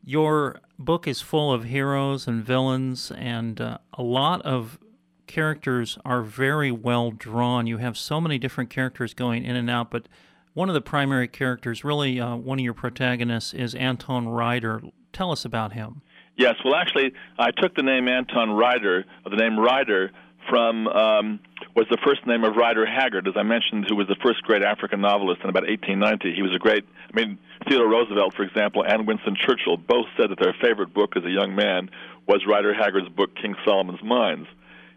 Your 0.04 0.60
book 0.78 1.08
is 1.08 1.22
full 1.22 1.54
of 1.54 1.64
heroes 1.64 2.28
and 2.28 2.44
villains, 2.44 3.10
and 3.12 3.62
uh, 3.62 3.78
a 3.94 4.04
lot 4.04 4.42
of 4.42 4.80
characters 5.28 5.98
are 6.04 6.22
very 6.24 6.74
well 6.74 7.12
drawn. 7.12 7.68
You 7.68 7.78
have 7.78 7.98
so 7.98 8.20
many 8.20 8.38
different 8.38 8.70
characters 8.70 9.14
going 9.14 9.46
in 9.46 9.56
and 9.56 9.70
out, 9.70 9.92
but 9.92 10.10
one 10.54 10.68
of 10.68 10.74
the 10.74 10.82
primary 10.82 11.30
characters, 11.30 11.86
really 11.86 12.20
uh, 12.20 12.36
one 12.36 12.60
of 12.60 12.66
your 12.66 12.74
protagonists, 12.74 13.54
is 13.54 13.76
Anton 13.76 14.28
Ryder. 14.28 14.82
Tell 15.14 15.32
us 15.32 15.46
about 15.46 15.72
him. 15.72 16.02
Yes, 16.36 16.56
well, 16.66 16.76
actually, 16.76 17.14
I 17.38 17.52
took 17.52 17.76
the 17.76 17.84
name 17.84 18.10
Anton 18.10 18.52
Ryder, 18.52 19.06
the 19.24 19.38
name 19.38 19.58
Ryder, 19.58 20.12
from 20.50 20.88
um, 20.88 21.40
was 21.76 21.86
the 21.90 21.98
first 22.06 22.26
name 22.26 22.44
of 22.44 22.56
Rider 22.56 22.86
Haggard, 22.86 23.28
as 23.28 23.36
I 23.36 23.44
mentioned, 23.44 23.86
who 23.90 23.96
was 23.96 24.08
the 24.08 24.16
first 24.24 24.42
great 24.44 24.64
African 24.64 25.02
novelist 25.02 25.42
in 25.44 25.50
about 25.50 25.64
1890. 25.64 26.36
He 26.36 26.42
was 26.42 26.56
a 26.56 26.60
great, 26.60 26.86
I 27.12 27.16
mean, 27.16 27.38
Theodore 27.68 27.90
Roosevelt, 27.90 28.34
for 28.36 28.44
example, 28.44 28.84
and 28.86 29.08
Winston 29.08 29.36
Churchill 29.36 29.78
both 29.78 30.08
said 30.18 30.32
that 30.32 30.40
their 30.40 30.56
favorite 30.62 30.94
book 30.94 31.16
as 31.16 31.24
a 31.24 31.30
young 31.30 31.56
man 31.56 31.90
was 32.28 32.42
Rider 32.48 32.74
Haggard's 32.74 33.10
book, 33.10 33.36
King 33.36 33.56
Solomon's 33.66 34.04
Mines. 34.04 34.48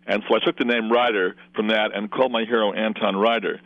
And 0.06 0.22
so 0.28 0.36
I 0.36 0.44
took 0.44 0.58
the 0.58 0.64
name 0.64 0.90
Ryder 0.90 1.36
from 1.54 1.68
that 1.68 1.94
and 1.94 2.10
called 2.10 2.32
my 2.32 2.44
hero 2.44 2.72
Anton 2.72 3.16
Ryder. 3.16 3.60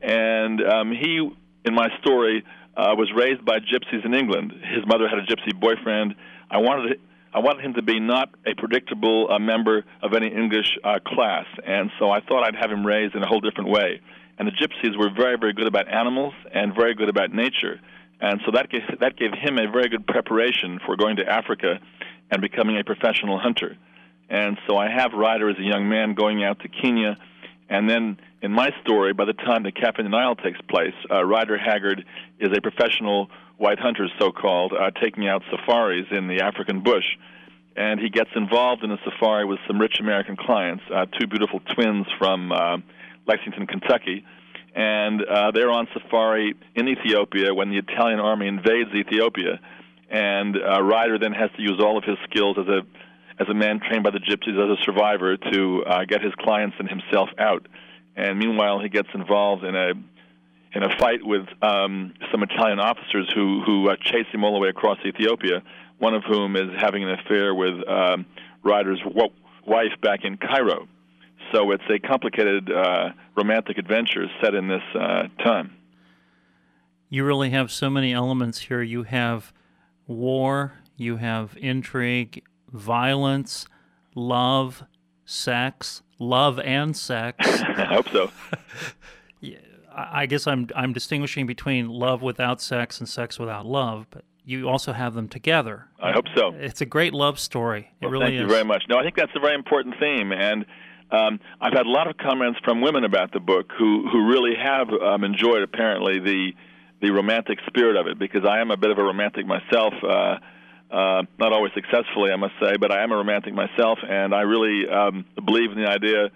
And 0.00 0.62
um, 0.62 0.92
he, 0.92 1.28
in 1.64 1.74
my 1.74 1.88
story, 2.00 2.44
uh, 2.76 2.94
was 2.96 3.10
raised 3.14 3.44
by 3.44 3.58
gypsies 3.58 4.04
in 4.04 4.14
England. 4.14 4.52
His 4.52 4.86
mother 4.86 5.08
had 5.08 5.18
a 5.18 5.26
gypsy 5.26 5.58
boyfriend. 5.58 6.14
I 6.50 6.58
wanted 6.58 7.00
I 7.32 7.38
wanted 7.38 7.64
him 7.64 7.74
to 7.74 7.82
be 7.82 8.00
not 8.00 8.30
a 8.44 8.54
predictable 8.54 9.28
uh, 9.30 9.38
member 9.38 9.84
of 10.02 10.14
any 10.14 10.28
English 10.28 10.76
uh, 10.82 10.98
class, 11.06 11.46
and 11.64 11.90
so 11.98 12.10
I 12.10 12.20
thought 12.20 12.42
I'd 12.42 12.56
have 12.56 12.70
him 12.70 12.84
raised 12.84 13.14
in 13.14 13.22
a 13.22 13.26
whole 13.26 13.40
different 13.40 13.70
way. 13.70 14.00
And 14.38 14.48
the 14.48 14.52
Gypsies 14.52 14.98
were 14.98 15.10
very, 15.10 15.38
very 15.38 15.52
good 15.52 15.66
about 15.66 15.86
animals 15.88 16.34
and 16.52 16.74
very 16.74 16.94
good 16.94 17.08
about 17.08 17.32
nature, 17.32 17.80
and 18.20 18.40
so 18.44 18.52
that 18.52 18.68
gave, 18.70 18.82
that 18.98 19.16
gave 19.16 19.32
him 19.32 19.58
a 19.58 19.70
very 19.70 19.88
good 19.88 20.06
preparation 20.06 20.80
for 20.84 20.96
going 20.96 21.16
to 21.16 21.28
Africa 21.28 21.78
and 22.30 22.42
becoming 22.42 22.78
a 22.78 22.84
professional 22.84 23.38
hunter. 23.38 23.76
And 24.28 24.58
so 24.66 24.76
I 24.76 24.88
have 24.88 25.12
Ryder 25.12 25.50
as 25.50 25.58
a 25.58 25.62
young 25.62 25.88
man 25.88 26.14
going 26.14 26.44
out 26.44 26.60
to 26.60 26.68
Kenya, 26.68 27.16
and 27.68 27.88
then 27.88 28.18
in 28.42 28.52
my 28.52 28.70
story, 28.82 29.12
by 29.12 29.26
the 29.26 29.34
time 29.34 29.62
the 29.62 29.72
Cafe 29.72 30.02
Nile 30.02 30.34
takes 30.34 30.60
place, 30.62 30.94
uh, 31.10 31.22
Ryder 31.24 31.58
Haggard 31.58 32.04
is 32.38 32.50
a 32.56 32.60
professional 32.60 33.28
white 33.58 33.78
hunter, 33.78 34.08
so-called, 34.18 34.72
uh, 34.72 34.90
taking 35.00 35.28
out 35.28 35.42
safaris 35.50 36.06
in 36.10 36.28
the 36.28 36.40
African 36.40 36.82
bush. 36.82 37.04
And 37.76 38.00
he 38.00 38.08
gets 38.08 38.30
involved 38.34 38.82
in 38.82 38.90
a 38.90 38.98
safari 39.04 39.44
with 39.44 39.58
some 39.66 39.78
rich 39.78 40.00
American 40.00 40.36
clients, 40.36 40.82
uh, 40.92 41.06
two 41.18 41.26
beautiful 41.26 41.60
twins 41.74 42.06
from 42.18 42.50
uh, 42.50 42.78
Lexington, 43.26 43.66
Kentucky. 43.66 44.24
And 44.74 45.22
uh, 45.22 45.50
they're 45.50 45.70
on 45.70 45.86
safari 45.92 46.54
in 46.74 46.88
Ethiopia 46.88 47.54
when 47.54 47.70
the 47.70 47.78
Italian 47.78 48.20
army 48.20 48.48
invades 48.48 48.90
Ethiopia. 48.94 49.60
And 50.08 50.56
uh, 50.56 50.82
Ryder 50.82 51.18
then 51.18 51.32
has 51.32 51.50
to 51.56 51.62
use 51.62 51.80
all 51.80 51.98
of 51.98 52.04
his 52.04 52.16
skills 52.28 52.56
as 52.58 52.66
a 52.66 52.80
as 53.40 53.48
a 53.48 53.54
man 53.54 53.80
trained 53.80 54.04
by 54.04 54.10
the 54.10 54.18
gypsies 54.18 54.52
as 54.52 54.78
a 54.78 54.82
survivor 54.84 55.38
to 55.38 55.82
uh, 55.84 56.04
get 56.04 56.20
his 56.20 56.34
clients 56.34 56.76
and 56.78 56.86
himself 56.86 57.30
out. 57.38 57.66
And 58.16 58.38
meanwhile, 58.38 58.80
he 58.80 58.88
gets 58.88 59.08
involved 59.14 59.64
in 59.64 59.74
a 59.74 59.92
in 60.72 60.84
a 60.84 60.96
fight 60.98 61.24
with 61.24 61.46
um, 61.62 62.14
some 62.30 62.42
Italian 62.42 62.78
officers 62.78 63.30
who 63.34 63.62
who 63.64 63.88
uh, 63.88 63.96
chase 64.02 64.26
him 64.32 64.44
all 64.44 64.52
the 64.52 64.58
way 64.58 64.68
across 64.68 64.98
Ethiopia. 65.04 65.62
One 65.98 66.14
of 66.14 66.24
whom 66.24 66.56
is 66.56 66.70
having 66.78 67.04
an 67.04 67.10
affair 67.10 67.54
with 67.54 67.86
um, 67.88 68.24
Ryder's 68.62 69.00
w- 69.00 69.28
wife 69.66 69.92
back 70.00 70.24
in 70.24 70.38
Cairo. 70.38 70.88
So 71.52 71.72
it's 71.72 71.84
a 71.90 71.98
complicated 71.98 72.70
uh, 72.72 73.10
romantic 73.36 73.76
adventure 73.76 74.26
set 74.40 74.54
in 74.54 74.68
this 74.68 74.82
uh, 74.94 75.24
time. 75.42 75.76
You 77.08 77.24
really 77.24 77.50
have 77.50 77.70
so 77.70 77.90
many 77.90 78.14
elements 78.14 78.60
here. 78.60 78.82
You 78.82 79.02
have 79.02 79.52
war, 80.06 80.74
you 80.96 81.16
have 81.16 81.56
intrigue, 81.60 82.44
violence, 82.72 83.66
love, 84.14 84.84
sex, 85.30 86.02
love 86.18 86.58
and 86.58 86.96
sex. 86.96 87.36
I 87.62 87.84
hope 87.84 88.08
so. 88.10 88.30
yeah, 89.40 89.58
I 89.94 90.26
guess 90.26 90.46
I'm 90.46 90.68
I'm 90.74 90.92
distinguishing 90.92 91.46
between 91.46 91.88
love 91.88 92.22
without 92.22 92.60
sex 92.60 92.98
and 92.98 93.08
sex 93.08 93.38
without 93.38 93.64
love, 93.64 94.06
but 94.10 94.24
you 94.44 94.68
also 94.68 94.92
have 94.92 95.14
them 95.14 95.28
together. 95.28 95.86
I 96.02 96.12
hope 96.12 96.26
so. 96.34 96.52
It's 96.56 96.80
a 96.80 96.86
great 96.86 97.14
love 97.14 97.38
story. 97.38 97.90
It 98.00 98.06
well, 98.06 98.10
really 98.10 98.26
thank 98.26 98.34
is. 98.34 98.40
you 98.42 98.48
very 98.48 98.64
much. 98.64 98.84
No, 98.88 98.98
I 98.98 99.02
think 99.02 99.16
that's 99.16 99.32
a 99.36 99.40
very 99.40 99.54
important 99.54 99.94
theme, 100.00 100.32
and 100.32 100.66
um, 101.12 101.40
I've 101.60 101.72
had 101.72 101.86
a 101.86 101.90
lot 101.90 102.08
of 102.08 102.16
comments 102.16 102.58
from 102.64 102.80
women 102.80 103.04
about 103.04 103.32
the 103.32 103.40
book 103.40 103.70
who 103.78 104.08
who 104.10 104.28
really 104.28 104.54
have 104.60 104.88
um, 104.90 105.24
enjoyed 105.24 105.62
apparently 105.62 106.18
the 106.18 106.52
the 107.00 107.10
romantic 107.10 107.58
spirit 107.66 107.96
of 107.96 108.06
it 108.06 108.18
because 108.18 108.44
I 108.44 108.60
am 108.60 108.70
a 108.70 108.76
bit 108.76 108.90
of 108.90 108.98
a 108.98 109.02
romantic 109.02 109.46
myself. 109.46 109.94
Uh, 110.02 110.36
uh, 110.90 111.22
not 111.38 111.52
always 111.52 111.72
successfully, 111.74 112.32
I 112.32 112.36
must 112.36 112.54
say, 112.60 112.76
but 112.76 112.92
I 112.92 113.02
am 113.02 113.12
a 113.12 113.16
romantic 113.16 113.54
myself, 113.54 113.98
and 114.08 114.34
I 114.34 114.40
really 114.40 114.88
um, 114.88 115.24
believe 115.44 115.70
in 115.70 115.78
the 115.78 115.88
idea 115.88 116.30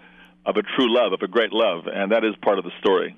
of 0.45 0.57
a 0.57 0.61
true 0.61 0.93
love, 0.93 1.11
of 1.13 1.21
a 1.21 1.27
great 1.27 1.51
love, 1.51 1.87
and 1.87 2.11
that 2.11 2.23
is 2.23 2.35
part 2.41 2.57
of 2.57 2.63
the 2.63 2.71
story. 2.79 3.15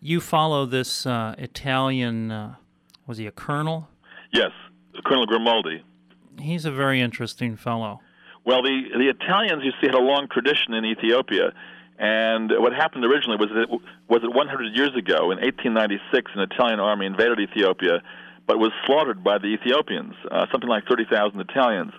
You 0.00 0.20
follow 0.20 0.66
this 0.66 1.06
uh, 1.06 1.34
Italian, 1.38 2.30
uh, 2.30 2.56
was 3.06 3.18
he 3.18 3.26
a 3.26 3.30
colonel? 3.30 3.88
Yes, 4.32 4.50
Colonel 5.06 5.26
Grimaldi. 5.26 5.82
He's 6.38 6.64
a 6.64 6.70
very 6.70 7.00
interesting 7.00 7.56
fellow. 7.56 8.00
Well, 8.44 8.62
the 8.62 8.82
the 8.98 9.08
Italians, 9.08 9.62
you 9.64 9.72
see, 9.80 9.86
had 9.86 9.94
a 9.94 10.02
long 10.02 10.28
tradition 10.30 10.74
in 10.74 10.84
Ethiopia, 10.84 11.54
and 11.98 12.50
what 12.58 12.74
happened 12.74 13.04
originally 13.04 13.38
was 13.38 13.48
that 13.54 13.70
was 14.08 14.20
that 14.20 14.30
100 14.30 14.76
years 14.76 14.94
ago, 14.94 15.30
in 15.30 15.38
1896, 15.38 16.32
an 16.34 16.42
Italian 16.42 16.80
army 16.80 17.06
invaded 17.06 17.40
Ethiopia 17.40 18.02
but 18.46 18.58
was 18.58 18.72
slaughtered 18.86 19.24
by 19.24 19.38
the 19.38 19.46
Ethiopians, 19.46 20.14
uh, 20.30 20.46
something 20.52 20.68
like 20.68 20.84
30,000 20.86 21.40
Italians. 21.40 21.92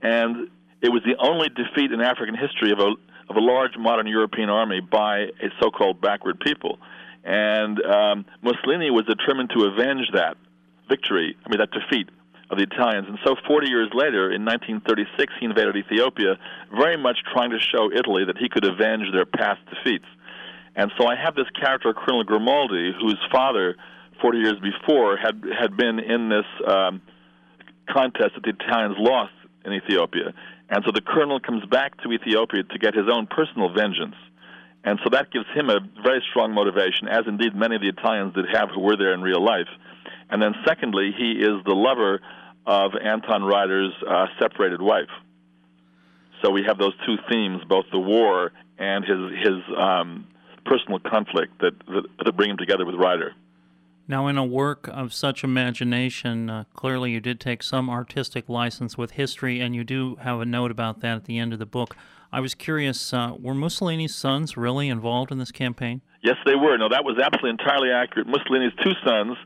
And 0.00 0.48
it 0.80 0.90
was 0.90 1.02
the 1.04 1.16
only 1.18 1.48
defeat 1.48 1.92
in 1.92 2.00
African 2.00 2.34
history 2.34 2.72
of 2.72 2.78
a, 2.78 2.94
of 3.30 3.36
a 3.36 3.40
large 3.40 3.76
modern 3.78 4.06
European 4.06 4.48
army 4.48 4.80
by 4.80 5.30
a 5.40 5.48
so 5.60 5.70
called 5.70 6.00
backward 6.00 6.40
people. 6.40 6.78
And 7.24 7.80
um, 7.84 8.24
Mussolini 8.42 8.90
was 8.90 9.04
determined 9.06 9.50
to 9.56 9.64
avenge 9.64 10.10
that 10.14 10.36
victory, 10.88 11.36
I 11.44 11.48
mean, 11.48 11.60
that 11.60 11.70
defeat 11.70 12.08
of 12.50 12.58
the 12.58 12.64
Italians. 12.64 13.06
And 13.08 13.18
so 13.24 13.36
40 13.46 13.68
years 13.68 13.88
later, 13.94 14.32
in 14.32 14.44
1936, 14.44 15.32
he 15.40 15.46
invaded 15.46 15.76
Ethiopia, 15.76 16.36
very 16.76 16.96
much 16.96 17.18
trying 17.32 17.50
to 17.50 17.58
show 17.58 17.90
Italy 17.90 18.24
that 18.26 18.36
he 18.36 18.48
could 18.48 18.64
avenge 18.64 19.06
their 19.12 19.24
past 19.24 19.60
defeats. 19.70 20.04
And 20.74 20.90
so 20.98 21.06
I 21.06 21.16
have 21.16 21.34
this 21.34 21.48
character, 21.58 21.94
Colonel 21.94 22.24
Grimaldi, 22.24 22.92
whose 23.00 23.18
father 23.30 23.76
40 24.20 24.38
years 24.38 24.58
before, 24.60 25.16
had 25.16 25.42
had 25.58 25.76
been 25.76 25.98
in 25.98 26.28
this 26.28 26.46
um, 26.66 27.02
contest 27.88 28.34
that 28.34 28.42
the 28.44 28.50
Italians 28.50 28.96
lost 28.98 29.32
in 29.64 29.72
Ethiopia, 29.72 30.32
and 30.68 30.82
so 30.84 30.92
the 30.92 31.00
colonel 31.00 31.40
comes 31.40 31.64
back 31.66 32.00
to 32.02 32.12
Ethiopia 32.12 32.62
to 32.62 32.78
get 32.78 32.94
his 32.94 33.06
own 33.10 33.26
personal 33.26 33.72
vengeance, 33.72 34.16
and 34.84 34.98
so 35.04 35.10
that 35.10 35.30
gives 35.30 35.46
him 35.54 35.70
a 35.70 35.78
very 36.02 36.22
strong 36.30 36.52
motivation, 36.52 37.08
as 37.08 37.22
indeed 37.26 37.54
many 37.54 37.76
of 37.76 37.82
the 37.82 37.88
Italians 37.88 38.34
did 38.34 38.46
have 38.52 38.70
who 38.74 38.80
were 38.80 38.96
there 38.96 39.14
in 39.14 39.22
real 39.22 39.44
life. 39.44 39.68
And 40.30 40.40
then, 40.40 40.54
secondly, 40.66 41.12
he 41.16 41.32
is 41.32 41.62
the 41.64 41.74
lover 41.74 42.20
of 42.66 42.92
Anton 42.96 43.44
Ryder's 43.44 43.92
uh, 44.08 44.26
separated 44.40 44.80
wife. 44.80 45.10
So 46.42 46.50
we 46.50 46.64
have 46.66 46.78
those 46.78 46.94
two 47.06 47.16
themes, 47.30 47.62
both 47.68 47.84
the 47.92 47.98
war 47.98 48.50
and 48.78 49.04
his 49.04 49.18
his 49.44 49.76
um, 49.78 50.26
personal 50.64 50.98
conflict 50.98 51.58
that, 51.60 51.78
that 51.86 52.04
that 52.24 52.36
bring 52.36 52.50
him 52.50 52.56
together 52.56 52.84
with 52.84 52.96
Ryder. 52.96 53.32
Now, 54.08 54.26
in 54.26 54.36
a 54.36 54.44
work 54.44 54.88
of 54.88 55.14
such 55.14 55.44
imagination, 55.44 56.50
uh, 56.50 56.64
clearly 56.74 57.12
you 57.12 57.20
did 57.20 57.38
take 57.38 57.62
some 57.62 57.88
artistic 57.88 58.48
license 58.48 58.98
with 58.98 59.12
history, 59.12 59.60
and 59.60 59.76
you 59.76 59.84
do 59.84 60.16
have 60.16 60.40
a 60.40 60.44
note 60.44 60.72
about 60.72 61.00
that 61.00 61.16
at 61.16 61.24
the 61.24 61.38
end 61.38 61.52
of 61.52 61.60
the 61.60 61.66
book. 61.66 61.96
I 62.32 62.40
was 62.40 62.54
curious, 62.54 63.12
uh, 63.12 63.34
were 63.38 63.54
Mussolini's 63.54 64.14
sons 64.14 64.56
really 64.56 64.88
involved 64.88 65.30
in 65.30 65.38
this 65.38 65.52
campaign? 65.52 66.00
Yes, 66.22 66.36
they 66.44 66.56
were. 66.56 66.76
No, 66.78 66.88
that 66.88 67.04
was 67.04 67.18
absolutely 67.18 67.50
entirely 67.50 67.90
accurate. 67.90 68.26
Mussolini's 68.26 68.72
two 68.82 68.92
sons, 69.04 69.36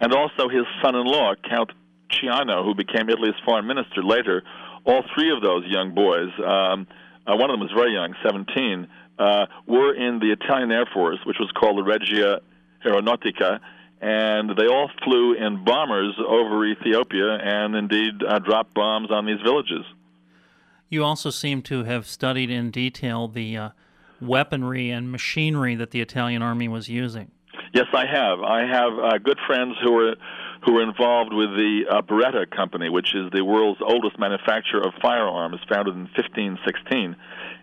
and 0.00 0.14
also 0.14 0.48
his 0.48 0.64
son-in-law, 0.82 1.34
Count 1.48 1.72
Ciano, 2.10 2.64
who 2.64 2.74
became 2.74 3.10
Italy's 3.10 3.34
foreign 3.44 3.66
minister 3.66 4.02
later. 4.02 4.42
All 4.84 5.02
three 5.14 5.30
of 5.30 5.42
those 5.42 5.64
young 5.66 5.94
boys, 5.94 6.30
um, 6.38 6.86
uh, 7.26 7.36
one 7.36 7.50
of 7.50 7.58
them 7.58 7.60
was 7.60 7.72
very 7.74 7.92
young, 7.92 8.14
17, 8.24 8.86
uh, 9.18 9.46
were 9.66 9.92
in 9.94 10.20
the 10.20 10.30
Italian 10.32 10.70
Air 10.70 10.86
Force, 10.92 11.18
which 11.24 11.36
was 11.38 11.50
called 11.52 11.78
the 11.78 11.82
Regia 11.82 12.40
Aeronautica, 12.84 13.60
and 14.00 14.50
they 14.56 14.66
all 14.66 14.90
flew 15.04 15.34
in 15.34 15.64
bombers 15.64 16.14
over 16.26 16.64
Ethiopia 16.66 17.38
and 17.42 17.74
indeed 17.74 18.22
uh, 18.26 18.38
dropped 18.38 18.74
bombs 18.74 19.10
on 19.10 19.26
these 19.26 19.40
villages. 19.44 19.84
You 20.88 21.02
also 21.02 21.30
seem 21.30 21.62
to 21.62 21.84
have 21.84 22.06
studied 22.06 22.50
in 22.50 22.70
detail 22.70 23.26
the 23.26 23.56
uh, 23.56 23.68
weaponry 24.20 24.90
and 24.90 25.10
machinery 25.10 25.74
that 25.74 25.90
the 25.90 26.00
Italian 26.00 26.42
army 26.42 26.68
was 26.68 26.88
using. 26.88 27.30
Yes, 27.74 27.86
I 27.92 28.06
have. 28.06 28.40
I 28.40 28.66
have 28.66 28.92
uh, 28.98 29.18
good 29.18 29.38
friends 29.46 29.74
who 29.82 29.92
were 29.92 30.16
who 30.64 30.74
were 30.74 30.82
involved 30.82 31.32
with 31.32 31.50
the 31.50 31.84
uh, 31.88 32.02
Beretta 32.02 32.50
Company, 32.50 32.88
which 32.88 33.14
is 33.14 33.30
the 33.32 33.44
world's 33.44 33.80
oldest 33.80 34.18
manufacturer 34.18 34.80
of 34.80 34.94
firearms, 35.00 35.60
founded 35.68 35.94
in 35.94 36.08
1516. 36.16 37.14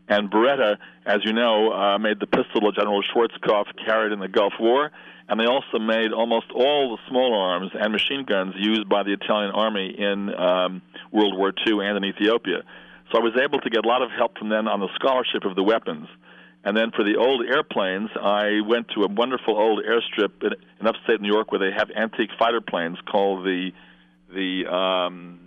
And 0.08 0.30
Beretta, 0.30 0.78
as 1.06 1.20
you 1.24 1.34
know, 1.34 1.72
uh, 1.72 1.98
made 1.98 2.20
the 2.20 2.28
pistol 2.28 2.62
that 2.62 2.76
General 2.76 3.02
Schwarzkopf 3.04 3.68
carried 3.86 4.12
in 4.12 4.20
the 4.20 4.28
Gulf 4.28 4.54
War, 4.60 4.92
and 5.30 5.40
they 5.40 5.46
also 5.46 5.80
made 5.80 6.12
almost 6.12 6.48
all 6.54 6.98
the 6.98 7.02
small 7.10 7.34
arms 7.34 7.72
and 7.74 7.92
machine 7.94 8.26
guns 8.26 8.54
used 8.58 8.90
by 8.90 9.04
the 9.04 9.14
Italian 9.14 9.52
army 9.52 9.96
in 9.98 10.34
um, 10.36 10.82
World 11.12 11.38
War 11.38 11.54
II 11.66 11.86
and 11.86 11.98
in 11.98 12.04
Ethiopia. 12.04 12.64
So 13.12 13.20
I 13.20 13.24
was 13.24 13.34
able 13.42 13.60
to 13.60 13.70
get 13.70 13.86
a 13.86 13.88
lot 13.88 14.02
of 14.02 14.12
help 14.12 14.38
from 14.38 14.50
them 14.50 14.68
on 14.68 14.80
the 14.80 14.90
scholarship 14.96 15.46
of 15.46 15.56
the 15.56 15.64
weapons. 15.64 16.08
And 16.66 16.76
then 16.76 16.92
for 16.92 17.04
the 17.04 17.18
old 17.18 17.46
airplanes, 17.46 18.10
I 18.20 18.62
went 18.66 18.88
to 18.96 19.04
a 19.04 19.08
wonderful 19.08 19.58
old 19.58 19.84
airstrip 19.84 20.44
in, 20.44 20.54
in 20.80 20.88
upstate 20.88 21.22
New 21.22 21.32
York 21.32 21.52
where 21.52 21.60
they 21.60 21.76
have 21.76 21.90
antique 21.92 22.32
fighter 22.40 22.62
planes 22.62 22.98
called 23.10 23.46
the 23.46 23.72
the 24.34 24.66
um, 24.66 25.40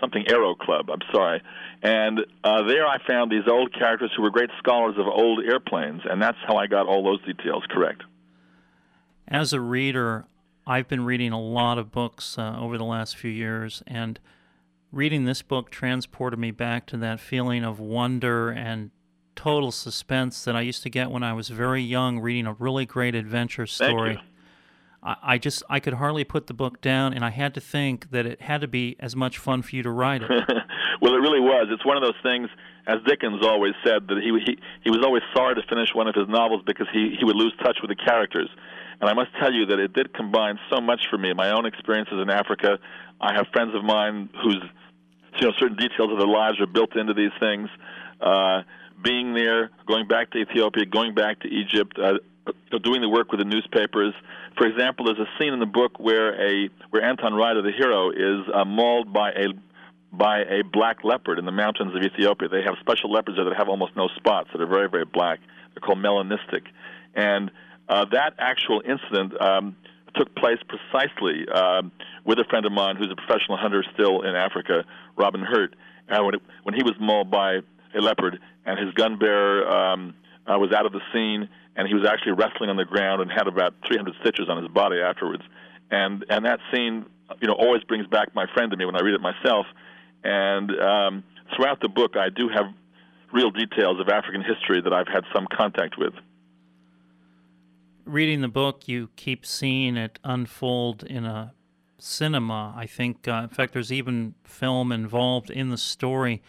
something 0.00 0.24
Aero 0.28 0.54
Club. 0.54 0.90
I'm 0.90 1.00
sorry. 1.12 1.42
And 1.82 2.20
uh, 2.44 2.62
there 2.62 2.86
I 2.86 2.98
found 3.06 3.30
these 3.30 3.48
old 3.48 3.72
characters 3.72 4.10
who 4.16 4.22
were 4.22 4.30
great 4.30 4.50
scholars 4.58 4.96
of 4.98 5.06
old 5.06 5.44
airplanes, 5.44 6.02
and 6.04 6.20
that's 6.20 6.38
how 6.46 6.56
I 6.56 6.66
got 6.66 6.86
all 6.86 7.02
those 7.02 7.24
details 7.24 7.64
correct. 7.70 8.02
As 9.28 9.52
a 9.52 9.60
reader, 9.60 10.26
I've 10.66 10.88
been 10.88 11.04
reading 11.04 11.32
a 11.32 11.40
lot 11.40 11.78
of 11.78 11.90
books 11.90 12.36
uh, 12.38 12.56
over 12.58 12.76
the 12.76 12.84
last 12.84 13.16
few 13.16 13.30
years, 13.30 13.82
and 13.86 14.18
reading 14.92 15.24
this 15.24 15.42
book 15.42 15.70
transported 15.70 16.38
me 16.38 16.50
back 16.50 16.86
to 16.86 16.96
that 16.98 17.20
feeling 17.20 17.64
of 17.64 17.78
wonder 17.78 18.50
and 18.50 18.90
total 19.36 19.72
suspense 19.72 20.44
that 20.44 20.54
I 20.54 20.60
used 20.60 20.82
to 20.82 20.90
get 20.90 21.10
when 21.10 21.22
I 21.22 21.32
was 21.32 21.48
very 21.48 21.80
young 21.80 22.18
reading 22.18 22.46
a 22.46 22.52
really 22.54 22.84
great 22.84 23.14
adventure 23.14 23.66
story. 23.66 24.20
I, 25.02 25.16
I 25.22 25.38
just 25.38 25.62
I 25.68 25.80
could 25.80 25.94
hardly 25.94 26.24
put 26.24 26.46
the 26.46 26.54
book 26.54 26.80
down, 26.80 27.14
and 27.14 27.24
I 27.24 27.30
had 27.30 27.54
to 27.54 27.60
think 27.60 28.10
that 28.10 28.26
it 28.26 28.42
had 28.42 28.60
to 28.60 28.68
be 28.68 28.96
as 29.00 29.16
much 29.16 29.38
fun 29.38 29.62
for 29.62 29.74
you 29.76 29.82
to 29.82 29.90
write 29.90 30.22
it. 30.22 30.30
well, 31.00 31.14
it 31.14 31.18
really 31.18 31.40
was. 31.40 31.68
It's 31.70 31.84
one 31.84 31.96
of 31.96 32.02
those 32.02 32.20
things, 32.22 32.48
as 32.86 32.96
Dickens 33.06 33.44
always 33.44 33.74
said, 33.84 34.08
that 34.08 34.18
he 34.18 34.30
he 34.44 34.58
he 34.84 34.90
was 34.90 35.00
always 35.04 35.22
sorry 35.34 35.54
to 35.54 35.62
finish 35.68 35.94
one 35.94 36.08
of 36.08 36.14
his 36.14 36.28
novels 36.28 36.62
because 36.66 36.86
he 36.92 37.16
he 37.18 37.24
would 37.24 37.36
lose 37.36 37.54
touch 37.62 37.78
with 37.80 37.90
the 37.90 37.96
characters. 37.96 38.48
And 39.00 39.08
I 39.08 39.14
must 39.14 39.30
tell 39.40 39.52
you 39.52 39.64
that 39.66 39.78
it 39.78 39.94
did 39.94 40.12
combine 40.12 40.58
so 40.70 40.80
much 40.80 41.06
for 41.08 41.16
me. 41.16 41.32
My 41.32 41.50
own 41.52 41.64
experiences 41.64 42.20
in 42.20 42.28
Africa. 42.28 42.78
I 43.20 43.34
have 43.34 43.46
friends 43.52 43.74
of 43.74 43.82
mine 43.82 44.28
whose 44.42 44.62
you 45.40 45.46
know, 45.46 45.52
certain 45.58 45.76
details 45.76 46.10
of 46.12 46.18
their 46.18 46.28
lives 46.28 46.60
are 46.60 46.66
built 46.66 46.96
into 46.96 47.14
these 47.14 47.32
things. 47.40 47.68
Uh, 48.20 48.62
being 49.02 49.32
there, 49.32 49.70
going 49.86 50.06
back 50.06 50.30
to 50.32 50.38
Ethiopia, 50.38 50.84
going 50.84 51.14
back 51.14 51.40
to 51.40 51.48
Egypt, 51.48 51.98
uh, 51.98 52.14
doing 52.82 53.00
the 53.00 53.08
work 53.08 53.30
with 53.30 53.40
the 53.40 53.44
newspapers. 53.44 54.14
For 54.56 54.66
example, 54.66 55.06
there's 55.06 55.18
a 55.18 55.30
scene 55.38 55.52
in 55.52 55.60
the 55.60 55.66
book 55.66 55.98
where 55.98 56.34
a 56.40 56.68
where 56.90 57.02
Anton 57.02 57.34
Ryder, 57.34 57.62
the 57.62 57.72
hero, 57.72 58.10
is 58.10 58.46
uh, 58.52 58.64
mauled 58.64 59.12
by 59.12 59.30
a 59.30 59.46
by 60.12 60.40
a 60.40 60.62
black 60.64 61.04
leopard 61.04 61.38
in 61.38 61.44
the 61.44 61.52
mountains 61.52 61.94
of 61.94 62.02
Ethiopia. 62.02 62.48
They 62.48 62.62
have 62.62 62.74
special 62.80 63.12
leopards 63.12 63.36
there 63.36 63.44
that 63.44 63.56
have 63.56 63.68
almost 63.68 63.96
no 63.96 64.08
spots 64.16 64.50
that 64.52 64.60
are 64.60 64.66
very 64.66 64.88
very 64.88 65.04
black. 65.04 65.38
They're 65.74 65.80
called 65.80 65.98
melanistic, 65.98 66.66
and 67.14 67.50
uh, 67.88 68.06
that 68.12 68.34
actual 68.38 68.82
incident 68.86 69.40
um, 69.40 69.76
took 70.14 70.34
place 70.34 70.58
precisely 70.68 71.46
uh, 71.52 71.82
with 72.24 72.38
a 72.38 72.44
friend 72.44 72.66
of 72.66 72.72
mine 72.72 72.96
who's 72.96 73.10
a 73.10 73.16
professional 73.16 73.56
hunter 73.56 73.84
still 73.94 74.22
in 74.22 74.34
Africa, 74.34 74.84
Robin 75.16 75.42
Hurt. 75.42 75.74
And 76.08 76.24
when, 76.24 76.34
it, 76.34 76.42
when 76.64 76.74
he 76.74 76.82
was 76.82 76.94
mauled 77.00 77.30
by 77.30 77.60
a 77.94 78.00
leopard, 78.00 78.40
and 78.64 78.78
his 78.78 78.92
gun 78.94 79.18
bearer 79.18 79.68
um, 79.68 80.14
uh, 80.46 80.58
was 80.58 80.72
out 80.72 80.86
of 80.86 80.92
the 80.92 81.00
scene, 81.12 81.48
and 81.76 81.86
he 81.88 81.94
was 81.94 82.06
actually 82.06 82.32
wrestling 82.32 82.70
on 82.70 82.76
the 82.76 82.84
ground 82.84 83.22
and 83.22 83.30
had 83.30 83.46
about 83.46 83.74
300 83.86 84.14
stitches 84.20 84.48
on 84.48 84.62
his 84.62 84.70
body 84.72 85.00
afterwards. 85.00 85.42
And 85.90 86.24
and 86.28 86.44
that 86.44 86.60
scene, 86.72 87.06
you 87.40 87.48
know, 87.48 87.54
always 87.54 87.82
brings 87.84 88.06
back 88.06 88.34
my 88.34 88.46
friend 88.54 88.70
to 88.70 88.76
me 88.76 88.84
when 88.84 88.96
I 88.96 89.00
read 89.00 89.14
it 89.14 89.20
myself. 89.20 89.66
And 90.22 90.70
um, 90.80 91.24
throughout 91.56 91.80
the 91.80 91.88
book, 91.88 92.16
I 92.16 92.28
do 92.28 92.48
have 92.48 92.66
real 93.32 93.50
details 93.50 94.00
of 94.00 94.08
African 94.08 94.42
history 94.42 94.80
that 94.82 94.92
I've 94.92 95.08
had 95.08 95.24
some 95.34 95.46
contact 95.52 95.96
with. 95.98 96.12
Reading 98.04 98.40
the 98.40 98.48
book, 98.48 98.88
you 98.88 99.10
keep 99.16 99.46
seeing 99.46 99.96
it 99.96 100.18
unfold 100.24 101.04
in 101.04 101.24
a 101.24 101.54
cinema. 101.98 102.74
I 102.76 102.86
think, 102.86 103.28
uh, 103.28 103.42
in 103.44 103.48
fact, 103.48 103.72
there's 103.72 103.92
even 103.92 104.34
film 104.42 104.90
involved 104.90 105.50
in 105.50 105.70
the 105.70 105.78
story. 105.78 106.42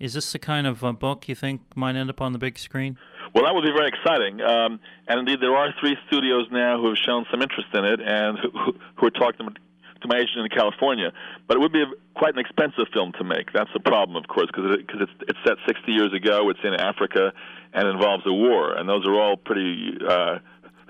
Is 0.00 0.14
this 0.14 0.32
the 0.32 0.38
kind 0.38 0.66
of 0.66 0.82
uh, 0.82 0.92
book 0.92 1.28
you 1.28 1.34
think 1.34 1.76
might 1.76 1.96
end 1.96 2.08
up 2.08 2.20
on 2.20 2.32
the 2.32 2.38
big 2.38 2.58
screen? 2.58 2.98
Well, 3.34 3.44
that 3.44 3.54
would 3.54 3.64
be 3.64 3.72
very 3.72 3.88
exciting. 3.88 4.40
Um, 4.42 4.78
and 5.08 5.20
indeed, 5.20 5.40
there 5.40 5.56
are 5.56 5.74
three 5.80 5.96
studios 6.06 6.46
now 6.50 6.78
who 6.78 6.88
have 6.88 6.98
shown 6.98 7.24
some 7.30 7.40
interest 7.40 7.68
in 7.72 7.84
it 7.84 8.00
and 8.00 8.38
who, 8.38 8.74
who 8.96 9.06
are 9.06 9.10
talking 9.10 9.48
to 9.48 10.08
my 10.08 10.16
agent 10.16 10.38
in 10.38 10.48
California. 10.48 11.12
But 11.46 11.56
it 11.56 11.60
would 11.60 11.72
be 11.72 11.82
a, 11.82 11.86
quite 12.14 12.34
an 12.34 12.40
expensive 12.40 12.86
film 12.92 13.12
to 13.18 13.24
make. 13.24 13.52
That's 13.52 13.70
the 13.72 13.80
problem, 13.80 14.16
of 14.16 14.28
course, 14.28 14.48
because 14.48 14.74
it, 14.74 14.86
cause 14.88 15.00
it's, 15.00 15.30
it's 15.30 15.38
set 15.44 15.56
60 15.66 15.92
years 15.92 16.12
ago, 16.12 16.50
it's 16.50 16.60
in 16.62 16.74
Africa, 16.74 17.32
and 17.72 17.88
involves 17.88 18.24
a 18.26 18.32
war. 18.32 18.74
And 18.74 18.88
those 18.88 19.06
are 19.06 19.14
all 19.14 19.36
pretty 19.36 19.96
uh, 20.06 20.38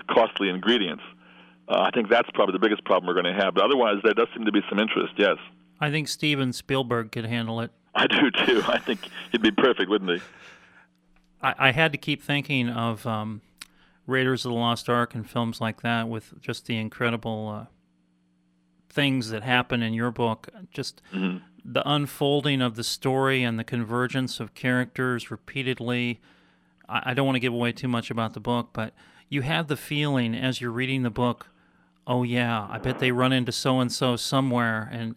costly 0.09 0.49
ingredients. 0.49 1.03
Uh, 1.69 1.79
I 1.79 1.91
think 1.91 2.09
that's 2.09 2.29
probably 2.33 2.53
the 2.53 2.59
biggest 2.59 2.83
problem 2.83 3.07
we're 3.07 3.21
going 3.21 3.33
to 3.33 3.41
have. 3.41 3.53
But 3.53 3.63
otherwise, 3.63 3.97
there 4.03 4.13
does 4.13 4.27
seem 4.35 4.45
to 4.45 4.51
be 4.51 4.61
some 4.69 4.79
interest, 4.79 5.13
yes. 5.17 5.37
I 5.79 5.91
think 5.91 6.07
Steven 6.07 6.51
Spielberg 6.51 7.11
could 7.11 7.25
handle 7.25 7.61
it. 7.61 7.71
I 7.95 8.07
do 8.07 8.31
too. 8.45 8.63
I 8.67 8.79
think 8.79 8.99
he'd 9.31 9.41
be 9.41 9.51
perfect, 9.51 9.89
wouldn't 9.89 10.11
he? 10.11 10.21
I, 11.43 11.55
I 11.57 11.71
had 11.71 11.91
to 11.91 11.97
keep 11.97 12.23
thinking 12.23 12.69
of 12.69 13.05
um, 13.05 13.41
Raiders 14.07 14.45
of 14.45 14.51
the 14.51 14.57
Lost 14.57 14.89
Ark 14.89 15.13
and 15.13 15.29
films 15.29 15.61
like 15.61 15.81
that 15.81 16.07
with 16.07 16.39
just 16.41 16.65
the 16.65 16.77
incredible 16.77 17.49
uh, 17.49 17.65
things 18.89 19.29
that 19.29 19.43
happen 19.43 19.83
in 19.83 19.93
your 19.93 20.11
book. 20.11 20.49
Just 20.71 21.01
mm-hmm. 21.13 21.37
the 21.63 21.87
unfolding 21.87 22.61
of 22.61 22.75
the 22.75 22.83
story 22.83 23.43
and 23.43 23.59
the 23.59 23.63
convergence 23.63 24.39
of 24.39 24.53
characters 24.53 25.29
repeatedly. 25.29 26.21
I, 26.87 27.11
I 27.11 27.13
don't 27.13 27.25
want 27.25 27.35
to 27.35 27.41
give 27.41 27.53
away 27.53 27.73
too 27.73 27.87
much 27.87 28.09
about 28.09 28.33
the 28.33 28.39
book, 28.39 28.69
but 28.73 28.93
you 29.29 29.41
have 29.41 29.67
the 29.67 29.77
feeling 29.77 30.33
as 30.33 30.61
you're 30.61 30.71
reading 30.71 31.03
the 31.03 31.09
book 31.09 31.49
oh 32.07 32.23
yeah, 32.23 32.67
I 32.69 32.77
bet 32.79 32.99
they 32.99 33.11
run 33.11 33.33
into 33.33 33.51
so 33.51 33.79
and 33.79 33.91
so 33.91 34.15
somewhere, 34.15 34.89
and 34.91 35.15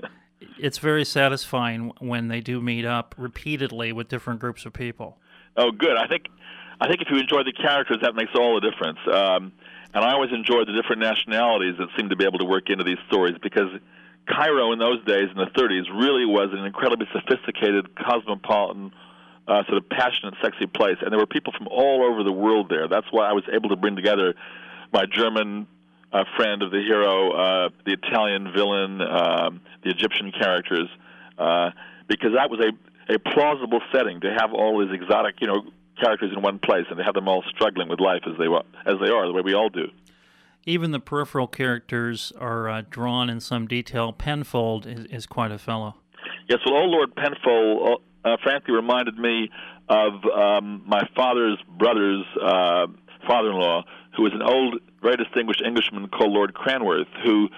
it's 0.58 0.78
very 0.78 1.04
satisfying 1.04 1.92
when 1.98 2.28
they 2.28 2.40
do 2.40 2.60
meet 2.60 2.84
up 2.84 3.14
repeatedly 3.16 3.92
with 3.92 4.08
different 4.08 4.40
groups 4.40 4.66
of 4.66 4.72
people. 4.72 5.18
Oh, 5.56 5.70
good. 5.70 5.96
I 5.96 6.06
think 6.06 6.26
I 6.80 6.88
think 6.88 7.00
if 7.00 7.08
you 7.10 7.18
enjoy 7.18 7.44
the 7.44 7.52
characters, 7.52 7.98
that 8.02 8.14
makes 8.14 8.32
all 8.34 8.60
the 8.60 8.68
difference. 8.68 8.98
Um, 9.06 9.52
and 9.94 10.04
I 10.04 10.12
always 10.12 10.32
enjoyed 10.32 10.66
the 10.66 10.72
different 10.72 11.00
nationalities 11.00 11.76
that 11.78 11.88
seem 11.96 12.08
to 12.08 12.16
be 12.16 12.24
able 12.24 12.38
to 12.40 12.44
work 12.44 12.68
into 12.68 12.82
these 12.82 12.98
stories 13.06 13.36
because 13.40 13.70
Cairo 14.26 14.72
in 14.72 14.78
those 14.78 15.04
days 15.04 15.28
in 15.30 15.36
the 15.36 15.50
30s 15.56 15.86
really 15.94 16.26
was 16.26 16.50
an 16.52 16.64
incredibly 16.64 17.06
sophisticated, 17.12 17.94
cosmopolitan, 17.94 18.92
uh, 19.46 19.62
sort 19.66 19.78
of 19.78 19.88
passionate, 19.88 20.34
sexy 20.42 20.66
place, 20.66 20.96
and 21.00 21.12
there 21.12 21.18
were 21.18 21.26
people 21.26 21.52
from 21.56 21.68
all 21.68 22.02
over 22.02 22.24
the 22.24 22.32
world 22.32 22.68
there. 22.68 22.88
That's 22.88 23.06
why 23.10 23.28
I 23.28 23.32
was 23.32 23.44
able 23.52 23.68
to 23.68 23.76
bring 23.76 23.94
together 23.94 24.34
my 24.92 25.04
German 25.06 25.66
uh, 26.12 26.24
friend 26.36 26.62
of 26.62 26.70
the 26.70 26.80
hero, 26.80 27.32
uh, 27.32 27.68
the 27.84 27.92
Italian 27.92 28.52
villain, 28.52 29.00
uh, 29.00 29.50
the 29.84 29.90
Egyptian 29.90 30.32
characters, 30.32 30.88
uh, 31.38 31.70
because 32.08 32.32
that 32.34 32.50
was 32.50 32.60
a 32.60 32.72
a 33.08 33.18
plausible 33.18 33.80
setting 33.92 34.20
to 34.20 34.34
have 34.38 34.52
all 34.52 34.80
these 34.80 34.94
exotic, 34.94 35.36
you 35.40 35.46
know, 35.46 35.62
characters 36.00 36.32
in 36.34 36.42
one 36.42 36.58
place 36.58 36.86
and 36.88 36.98
to 36.98 37.04
have 37.04 37.14
them 37.14 37.28
all 37.28 37.42
struggling 37.48 37.88
with 37.88 38.00
life 38.00 38.22
as 38.26 38.36
they 38.38 38.48
were, 38.48 38.62
as 38.86 38.94
they 39.00 39.10
are, 39.10 39.26
the 39.26 39.32
way 39.32 39.42
we 39.42 39.54
all 39.54 39.68
do. 39.68 39.88
Even 40.66 40.92
the 40.92 41.00
peripheral 41.00 41.46
characters 41.46 42.32
are 42.38 42.68
uh, 42.68 42.82
drawn 42.88 43.28
in 43.28 43.40
some 43.40 43.66
detail. 43.66 44.12
Penfold 44.12 44.86
is, 44.86 45.04
is, 45.06 45.26
quite 45.26 45.52
a 45.52 45.58
fellow. 45.58 45.94
Yes, 46.48 46.60
well, 46.64 46.76
old 46.76 46.90
Lord 46.90 47.14
Penfold, 47.14 48.02
uh, 48.24 48.36
frankly, 48.42 48.74
reminded 48.74 49.18
me 49.18 49.50
of 49.88 50.12
um, 50.24 50.82
my 50.86 51.02
father's 51.14 51.58
brother's 51.78 52.24
uh, 52.42 52.86
father-in-law, 53.26 53.84
who 54.16 54.22
was 54.22 54.32
an 54.32 54.42
old, 54.42 54.80
very 55.02 55.16
distinguished 55.16 55.62
Englishman 55.64 56.08
called 56.08 56.32
Lord 56.32 56.54
Cranworth, 56.54 57.08
who, 57.22 57.48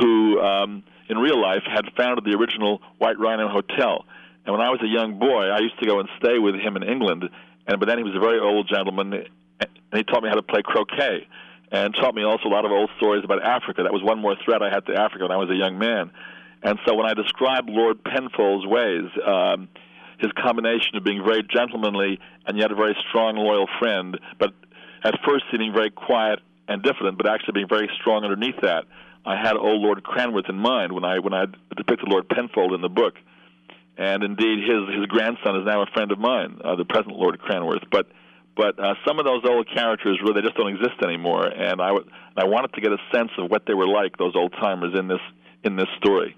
who 0.00 0.40
um, 0.40 0.84
in 1.08 1.18
real 1.18 1.40
life 1.40 1.62
had 1.66 1.86
founded 1.96 2.24
the 2.24 2.36
original 2.38 2.80
White 2.98 3.18
Rhino 3.18 3.48
Hotel. 3.48 4.04
And 4.44 4.52
when 4.52 4.60
I 4.60 4.70
was 4.70 4.80
a 4.82 4.88
young 4.88 5.18
boy, 5.18 5.48
I 5.48 5.60
used 5.60 5.78
to 5.80 5.86
go 5.86 6.00
and 6.00 6.08
stay 6.18 6.38
with 6.38 6.54
him 6.56 6.76
in 6.76 6.82
England. 6.82 7.24
And 7.66 7.78
but 7.78 7.88
then 7.88 7.98
he 7.98 8.04
was 8.04 8.14
a 8.16 8.20
very 8.20 8.40
old 8.40 8.68
gentleman, 8.68 9.12
and 9.12 9.94
he 9.94 10.02
taught 10.02 10.22
me 10.22 10.28
how 10.28 10.34
to 10.34 10.42
play 10.42 10.62
croquet, 10.64 11.26
and 11.70 11.94
taught 11.94 12.14
me 12.14 12.24
also 12.24 12.48
a 12.48 12.52
lot 12.52 12.64
of 12.64 12.72
old 12.72 12.90
stories 12.96 13.22
about 13.24 13.42
Africa. 13.42 13.84
That 13.84 13.92
was 13.92 14.02
one 14.02 14.18
more 14.18 14.36
threat 14.44 14.62
I 14.62 14.70
had 14.70 14.84
to 14.86 14.94
Africa 14.94 15.24
when 15.24 15.32
I 15.32 15.36
was 15.36 15.50
a 15.50 15.54
young 15.54 15.78
man. 15.78 16.10
And 16.62 16.78
so 16.86 16.94
when 16.94 17.06
I 17.06 17.14
described 17.14 17.68
Lord 17.70 18.02
Penfold's 18.04 18.66
ways, 18.66 19.10
um, 19.26 19.68
his 20.18 20.30
combination 20.40 20.96
of 20.96 21.04
being 21.04 21.22
very 21.24 21.42
gentlemanly 21.42 22.20
and 22.46 22.56
yet 22.58 22.70
a 22.70 22.74
very 22.74 22.96
strong, 23.08 23.36
loyal 23.36 23.66
friend, 23.80 24.18
but 24.38 24.54
at 25.04 25.14
first 25.26 25.44
seeming 25.50 25.72
very 25.72 25.90
quiet 25.90 26.38
and 26.68 26.82
diffident, 26.82 27.18
but 27.18 27.28
actually 27.28 27.54
being 27.54 27.68
very 27.68 27.90
strong 28.00 28.22
underneath 28.24 28.60
that. 28.62 28.84
I 29.26 29.36
had 29.36 29.56
old 29.56 29.82
Lord 29.82 30.02
Cranworth 30.02 30.48
in 30.48 30.56
mind 30.56 30.92
when 30.92 31.04
I 31.04 31.18
when 31.18 31.34
I 31.34 31.46
depicted 31.76 32.08
Lord 32.08 32.28
Penfold 32.28 32.72
in 32.72 32.80
the 32.80 32.88
book, 32.88 33.14
and 33.96 34.22
indeed 34.22 34.58
his 34.60 34.96
his 34.96 35.06
grandson 35.06 35.56
is 35.56 35.66
now 35.66 35.82
a 35.82 35.86
friend 35.86 36.12
of 36.12 36.18
mine, 36.18 36.60
uh, 36.64 36.76
the 36.76 36.84
present 36.84 37.16
Lord 37.16 37.38
Cranworth. 37.40 37.84
But 37.90 38.06
but 38.56 38.78
uh, 38.78 38.94
some 39.06 39.18
of 39.18 39.24
those 39.24 39.42
old 39.44 39.68
characters 39.74 40.18
really 40.22 40.40
they 40.40 40.46
just 40.46 40.56
don't 40.56 40.74
exist 40.74 41.02
anymore, 41.02 41.46
and 41.46 41.80
I 41.80 41.88
w- 41.88 42.08
I 42.36 42.44
wanted 42.44 42.72
to 42.74 42.80
get 42.80 42.92
a 42.92 42.98
sense 43.14 43.30
of 43.38 43.50
what 43.50 43.64
they 43.66 43.74
were 43.74 43.88
like, 43.88 44.16
those 44.18 44.34
old 44.36 44.52
timers 44.60 44.92
in 44.98 45.08
this 45.08 45.20
in 45.64 45.76
this 45.76 45.88
story. 45.98 46.36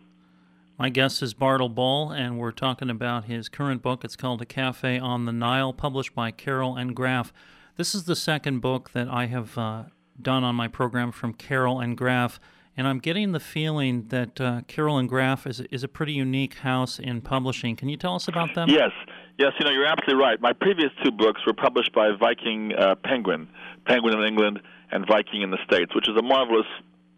My 0.79 0.89
guest 0.89 1.23
is 1.23 1.35
Bartle 1.35 1.69
Bull, 1.69 2.11
and 2.11 2.37
we're 2.37 2.51
talking 2.51 2.91
about 2.91 3.27
his 3.27 3.49
current 3.49 3.81
book. 3.81 4.05
It's 4.05 4.17
called 4.17 4.43
A 4.43 4.45
Cafe 4.45 4.99
on 4.99 5.25
the 5.25 5.33
Nile, 5.33 5.73
published 5.73 6.17
by 6.17 6.33
Carroll 6.33 6.77
and 6.77 6.97
Graf. 6.97 7.33
This 7.77 7.95
is 7.95 8.05
the 8.05 8.17
second 8.17 8.59
book 8.59 8.91
that 8.91 9.09
I 9.09 9.27
have 9.27 9.57
uh, 9.57 9.85
done 10.21 10.43
on 10.43 10.57
my 10.57 10.67
program 10.67 11.13
from 11.13 11.33
Carroll 11.33 11.79
and 11.79 11.97
Graf, 11.97 12.41
and 12.77 12.89
I'm 12.89 12.99
getting 12.99 13.33
the 13.33 13.41
feeling 13.41 14.09
that 14.09 14.41
uh, 14.41 14.63
and 14.77 15.09
Graf 15.09 15.47
is, 15.47 15.61
is 15.71 15.85
a 15.85 15.89
pretty 15.89 16.13
unique 16.13 16.55
house 16.55 16.99
in 16.99 17.21
publishing. 17.21 17.77
Can 17.77 17.89
you 17.89 17.97
tell 17.97 18.15
us 18.15 18.29
about 18.29 18.55
them? 18.55 18.69
Yes. 18.69 18.91
Yes, 19.39 19.53
you 19.59 19.65
know, 19.65 19.73
you're 19.73 19.87
absolutely 19.87 20.23
right. 20.23 20.41
My 20.41 20.53
previous 20.53 20.91
two 21.03 21.11
books 21.11 21.41
were 21.47 21.55
published 21.55 21.93
by 21.93 22.11
Viking 22.19 22.73
uh, 22.73 22.95
Penguin, 22.97 23.49
Penguin 23.85 24.17
in 24.19 24.25
England 24.25 24.61
and 24.93 25.07
Viking 25.07 25.43
in 25.43 25.51
the 25.51 25.59
States, 25.67 25.95
which 25.95 26.09
is 26.09 26.17
a 26.17 26.23
marvelous 26.23 26.67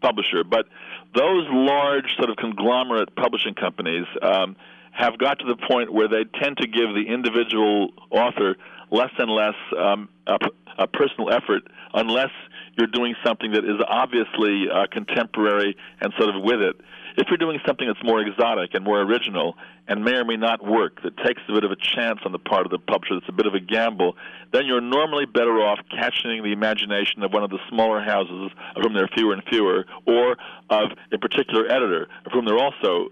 publisher. 0.00 0.42
But 0.42 0.66
those 1.14 1.46
large 1.50 2.16
sort 2.16 2.30
of 2.30 2.36
conglomerate 2.36 3.14
publishing 3.16 3.54
companies 3.54 4.06
um, 4.22 4.56
have 4.92 5.18
got 5.18 5.38
to 5.40 5.44
the 5.46 5.56
point 5.68 5.92
where 5.92 6.08
they 6.08 6.24
tend 6.40 6.56
to 6.58 6.66
give 6.66 6.94
the 6.94 7.04
individual 7.06 7.90
author 8.10 8.56
less 8.90 9.10
and 9.18 9.30
less 9.30 9.54
um, 9.78 10.08
a, 10.26 10.38
a 10.78 10.86
personal 10.86 11.30
effort 11.30 11.62
unless 11.92 12.30
you're 12.76 12.86
doing 12.86 13.14
something 13.24 13.52
that 13.52 13.64
is 13.64 13.80
obviously 13.88 14.66
uh, 14.72 14.86
contemporary 14.90 15.76
and 16.00 16.12
sort 16.18 16.34
of 16.34 16.42
with 16.42 16.60
it. 16.60 16.76
If 17.16 17.28
you're 17.28 17.38
doing 17.38 17.58
something 17.66 17.86
that's 17.86 18.04
more 18.04 18.20
exotic 18.20 18.74
and 18.74 18.84
more 18.84 19.00
original 19.00 19.56
and 19.88 20.04
may 20.04 20.16
or 20.16 20.24
may 20.24 20.36
not 20.36 20.64
work, 20.64 21.02
that 21.02 21.16
takes 21.24 21.40
a 21.48 21.52
bit 21.54 21.64
of 21.64 21.70
a 21.70 21.76
chance 21.76 22.20
on 22.26 22.32
the 22.32 22.38
part 22.38 22.66
of 22.66 22.72
the 22.72 22.78
publisher, 22.78 23.14
that's 23.14 23.28
a 23.28 23.32
bit 23.32 23.46
of 23.46 23.54
a 23.54 23.60
gamble, 23.60 24.16
then 24.52 24.66
you're 24.66 24.82
normally 24.82 25.24
better 25.24 25.62
off 25.62 25.78
catching 25.90 26.42
the 26.42 26.52
imagination 26.52 27.22
of 27.22 27.32
one 27.32 27.42
of 27.42 27.48
the 27.48 27.58
smaller 27.70 28.02
houses, 28.02 28.50
of 28.76 28.82
whom 28.82 28.92
there 28.92 29.04
are 29.04 29.16
fewer 29.16 29.32
and 29.32 29.42
fewer, 29.48 29.86
or 30.06 30.36
of 30.68 30.90
a 31.10 31.18
particular 31.18 31.66
editor, 31.70 32.06
of 32.26 32.32
whom 32.32 32.44
there 32.44 32.56
are 32.56 32.64
also 32.64 33.08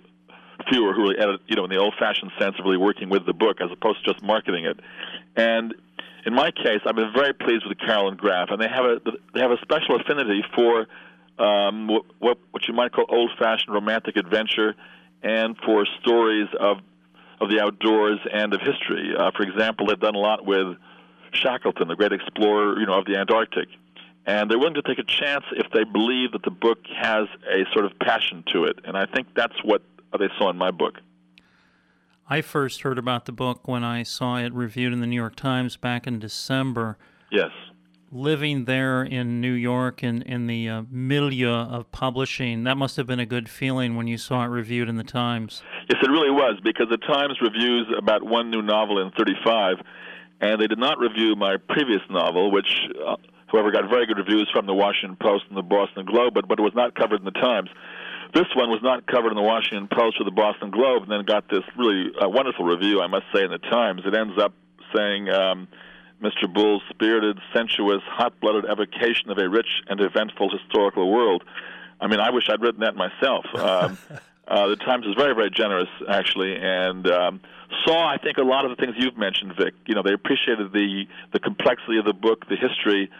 fewer 0.68 0.92
who 0.94 1.02
really 1.02 1.18
edit, 1.18 1.40
you 1.46 1.56
know, 1.56 1.64
in 1.64 1.70
the 1.70 1.78
old-fashioned 1.78 2.32
sense 2.38 2.56
of 2.58 2.64
really 2.64 2.76
working 2.76 3.08
with 3.08 3.26
the 3.26 3.32
book 3.32 3.60
as 3.60 3.70
opposed 3.70 4.04
to 4.04 4.12
just 4.12 4.24
marketing 4.24 4.64
it. 4.64 4.78
And 5.36 5.74
in 6.26 6.34
my 6.34 6.50
case, 6.50 6.80
I've 6.86 6.96
been 6.96 7.12
very 7.14 7.34
pleased 7.34 7.64
with 7.68 7.78
Carroll 7.78 8.08
and 8.08 8.18
Graf, 8.18 8.48
and 8.50 8.60
they 8.60 8.68
have 8.68 8.84
a 8.84 9.00
they 9.34 9.40
have 9.40 9.50
a 9.50 9.58
special 9.60 9.96
affinity 10.00 10.42
for 10.54 10.86
um, 11.38 11.88
what 12.18 12.38
what 12.50 12.66
you 12.66 12.74
might 12.74 12.92
call 12.92 13.04
old-fashioned 13.08 13.74
romantic 13.74 14.16
adventure, 14.16 14.74
and 15.22 15.56
for 15.64 15.86
stories 16.00 16.48
of 16.58 16.78
of 17.40 17.50
the 17.50 17.60
outdoors 17.60 18.20
and 18.32 18.54
of 18.54 18.60
history. 18.60 19.12
Uh, 19.18 19.30
for 19.36 19.42
example, 19.42 19.86
they've 19.86 20.00
done 20.00 20.14
a 20.14 20.18
lot 20.18 20.46
with 20.46 20.78
Shackleton, 21.32 21.88
the 21.88 21.96
great 21.96 22.12
explorer, 22.12 22.78
you 22.78 22.86
know, 22.86 22.94
of 22.94 23.06
the 23.06 23.16
Antarctic, 23.18 23.68
and 24.24 24.50
they're 24.50 24.58
willing 24.58 24.74
to 24.74 24.82
take 24.82 24.98
a 24.98 25.04
chance 25.04 25.44
if 25.52 25.70
they 25.72 25.84
believe 25.84 26.32
that 26.32 26.44
the 26.44 26.50
book 26.50 26.78
has 26.96 27.26
a 27.50 27.64
sort 27.72 27.84
of 27.84 27.98
passion 27.98 28.44
to 28.52 28.64
it. 28.64 28.78
And 28.84 28.96
I 28.96 29.06
think 29.06 29.26
that's 29.34 29.62
what 29.62 29.82
they 30.18 30.28
saw 30.38 30.50
in 30.50 30.56
my 30.56 30.70
book. 30.70 30.94
I 32.28 32.40
first 32.40 32.82
heard 32.82 32.98
about 32.98 33.26
the 33.26 33.32
book 33.32 33.68
when 33.68 33.84
I 33.84 34.02
saw 34.02 34.36
it 34.36 34.52
reviewed 34.54 34.92
in 34.92 35.00
the 35.00 35.06
New 35.06 35.16
York 35.16 35.36
Times 35.36 35.76
back 35.76 36.06
in 36.06 36.18
December. 36.18 36.96
Yes 37.30 37.50
living 38.14 38.64
there 38.64 39.02
in 39.02 39.40
New 39.40 39.52
York 39.52 40.04
in, 40.04 40.22
in 40.22 40.46
the 40.46 40.68
uh, 40.68 40.82
milieu 40.88 41.50
of 41.50 41.90
publishing, 41.90 42.62
that 42.62 42.76
must 42.76 42.96
have 42.96 43.06
been 43.06 43.18
a 43.18 43.26
good 43.26 43.48
feeling 43.48 43.96
when 43.96 44.06
you 44.06 44.16
saw 44.16 44.44
it 44.44 44.48
reviewed 44.48 44.88
in 44.88 44.96
the 44.96 45.04
Times. 45.04 45.62
Yes, 45.90 46.00
it 46.00 46.08
really 46.08 46.30
was, 46.30 46.58
because 46.62 46.86
the 46.88 46.96
Times 46.96 47.36
reviews 47.42 47.86
about 47.98 48.22
one 48.22 48.50
new 48.50 48.62
novel 48.62 49.02
in 49.02 49.10
35, 49.18 49.78
and 50.40 50.60
they 50.60 50.68
did 50.68 50.78
not 50.78 50.98
review 50.98 51.34
my 51.34 51.56
previous 51.68 52.02
novel, 52.08 52.52
which, 52.52 52.68
uh, 53.04 53.16
however, 53.48 53.72
got 53.72 53.90
very 53.90 54.06
good 54.06 54.18
reviews 54.18 54.48
from 54.52 54.66
the 54.66 54.74
Washington 54.74 55.16
Post 55.20 55.44
and 55.48 55.58
the 55.58 55.62
Boston 55.62 56.06
Globe, 56.06 56.34
but, 56.34 56.46
but 56.46 56.60
it 56.60 56.62
was 56.62 56.74
not 56.74 56.94
covered 56.94 57.18
in 57.18 57.24
the 57.24 57.32
Times. 57.32 57.68
This 58.34 58.46
one 58.54 58.68
was 58.68 58.80
not 58.82 59.06
covered 59.06 59.30
in 59.30 59.36
the 59.36 59.42
Washington 59.42 59.88
Post 59.88 60.20
or 60.20 60.24
the 60.24 60.32
Boston 60.32 60.70
Globe, 60.70 61.04
and 61.04 61.12
then 61.12 61.24
got 61.24 61.48
this 61.48 61.62
really 61.76 62.10
uh, 62.20 62.28
wonderful 62.28 62.64
review, 62.64 63.00
I 63.00 63.06
must 63.06 63.26
say, 63.32 63.44
in 63.44 63.50
the 63.50 63.58
Times. 63.58 64.02
It 64.04 64.14
ends 64.14 64.34
up 64.40 64.52
saying, 64.94 65.28
um, 65.30 65.68
Mr. 66.20 66.52
Bull's 66.52 66.82
spirited, 66.90 67.38
sensuous, 67.54 68.02
hot 68.06 68.38
blooded 68.40 68.64
evocation 68.64 69.30
of 69.30 69.38
a 69.38 69.48
rich 69.48 69.68
and 69.88 70.00
eventful 70.00 70.50
historical 70.50 71.12
world. 71.12 71.44
I 72.00 72.08
mean, 72.08 72.18
I 72.18 72.30
wish 72.30 72.48
I'd 72.48 72.60
written 72.60 72.80
that 72.80 72.96
myself. 72.96 73.46
Um, 73.54 73.98
uh, 74.46 74.68
the 74.68 74.76
Times 74.76 75.06
is 75.06 75.14
very, 75.16 75.34
very 75.34 75.48
generous, 75.48 75.88
actually, 76.06 76.54
and 76.54 77.10
um, 77.10 77.40
saw, 77.86 78.06
I 78.06 78.18
think, 78.18 78.36
a 78.36 78.42
lot 78.42 78.66
of 78.66 78.76
the 78.76 78.76
things 78.76 78.94
you've 78.98 79.16
mentioned, 79.16 79.54
Vic. 79.58 79.72
You 79.86 79.94
know, 79.94 80.02
they 80.02 80.12
appreciated 80.12 80.70
the 80.70 81.06
the 81.32 81.40
complexity 81.40 81.96
of 81.96 82.04
the 82.04 82.12
book, 82.12 82.46
the 82.48 82.56
history, 82.56 83.10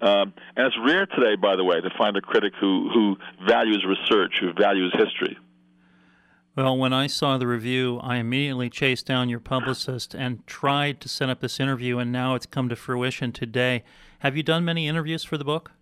um, 0.00 0.32
and 0.56 0.66
it's 0.66 0.76
rare 0.84 1.06
today, 1.06 1.36
by 1.40 1.56
the 1.56 1.64
way, 1.64 1.80
to 1.80 1.90
find 1.96 2.16
a 2.16 2.20
critic 2.20 2.52
who 2.60 2.90
who 2.92 3.16
values 3.46 3.84
research, 3.86 4.34
who 4.40 4.52
values 4.52 4.94
history. 4.96 5.36
Well, 6.56 6.78
when 6.78 6.92
I 6.92 7.08
saw 7.08 7.36
the 7.36 7.48
review, 7.48 7.98
I 8.00 8.16
immediately 8.16 8.70
chased 8.70 9.06
down 9.06 9.28
your 9.28 9.40
publicist 9.40 10.14
and 10.14 10.46
tried 10.46 11.00
to 11.00 11.08
set 11.08 11.28
up 11.28 11.40
this 11.40 11.58
interview, 11.58 11.98
and 11.98 12.12
now 12.12 12.36
it's 12.36 12.46
come 12.46 12.68
to 12.68 12.76
fruition 12.76 13.32
today. 13.32 13.82
Have 14.20 14.36
you 14.36 14.44
done 14.44 14.64
many 14.64 14.86
interviews 14.86 15.24
for 15.24 15.36
the 15.36 15.44
book? 15.44 15.72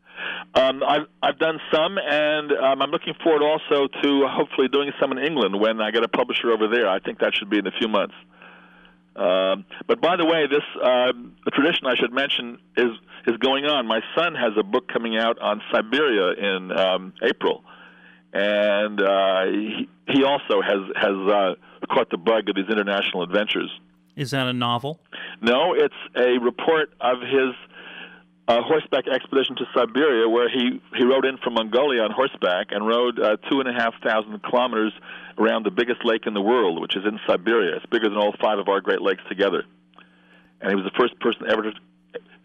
Um, 0.54 0.82
I've 0.82 1.06
I've 1.22 1.38
done 1.38 1.58
some, 1.72 1.98
and 1.98 2.52
um, 2.52 2.80
I'm 2.80 2.90
looking 2.90 3.14
forward 3.22 3.42
also 3.42 3.86
to 4.02 4.26
hopefully 4.28 4.68
doing 4.68 4.92
some 5.00 5.12
in 5.12 5.18
England 5.18 5.60
when 5.60 5.80
I 5.80 5.90
get 5.90 6.04
a 6.04 6.08
publisher 6.08 6.50
over 6.50 6.68
there. 6.68 6.88
I 6.88 7.00
think 7.00 7.18
that 7.20 7.34
should 7.34 7.50
be 7.50 7.58
in 7.58 7.66
a 7.66 7.72
few 7.78 7.88
months. 7.88 8.14
Um, 9.14 9.64
but 9.86 10.00
by 10.00 10.16
the 10.16 10.24
way, 10.24 10.46
this 10.46 10.64
uh, 10.82 11.12
tradition 11.52 11.86
I 11.86 11.96
should 11.96 12.12
mention 12.12 12.58
is 12.76 12.90
is 13.26 13.36
going 13.38 13.66
on. 13.66 13.86
My 13.86 14.00
son 14.16 14.34
has 14.34 14.52
a 14.58 14.62
book 14.62 14.88
coming 14.88 15.16
out 15.16 15.38
on 15.38 15.60
Siberia 15.70 16.32
in 16.32 16.72
um, 16.72 17.12
April 17.22 17.62
and 18.32 19.00
uh, 19.00 19.44
he, 19.44 19.88
he 20.08 20.24
also 20.24 20.62
has 20.62 20.80
has 20.96 21.16
uh, 21.30 21.54
caught 21.90 22.10
the 22.10 22.16
bug 22.16 22.48
of 22.48 22.56
these 22.56 22.68
international 22.70 23.22
adventures. 23.22 23.70
Is 24.16 24.30
that 24.32 24.46
a 24.46 24.52
novel? 24.52 25.00
No, 25.40 25.74
it's 25.74 25.94
a 26.16 26.38
report 26.38 26.90
of 27.00 27.20
his 27.20 27.54
uh, 28.48 28.60
horseback 28.62 29.06
expedition 29.06 29.56
to 29.56 29.64
Siberia, 29.74 30.28
where 30.28 30.48
he 30.48 30.80
he 30.96 31.04
rode 31.04 31.24
in 31.24 31.38
from 31.38 31.54
Mongolia 31.54 32.02
on 32.02 32.10
horseback 32.10 32.68
and 32.70 32.86
rode 32.86 33.18
uh, 33.20 33.36
two 33.50 33.60
and 33.60 33.68
a 33.68 33.72
half 33.72 33.94
thousand 34.02 34.42
kilometers 34.42 34.92
around 35.38 35.64
the 35.64 35.70
biggest 35.70 36.04
lake 36.04 36.26
in 36.26 36.34
the 36.34 36.40
world, 36.40 36.80
which 36.80 36.96
is 36.96 37.04
in 37.04 37.18
Siberia. 37.26 37.76
It's 37.76 37.86
bigger 37.86 38.08
than 38.08 38.18
all 38.18 38.34
five 38.40 38.58
of 38.58 38.68
our 38.68 38.80
Great 38.80 39.00
Lakes 39.00 39.22
together. 39.28 39.64
And 40.60 40.70
he 40.70 40.76
was 40.76 40.84
the 40.84 40.98
first 40.98 41.18
person 41.20 41.46
ever 41.48 41.62
to 41.62 41.72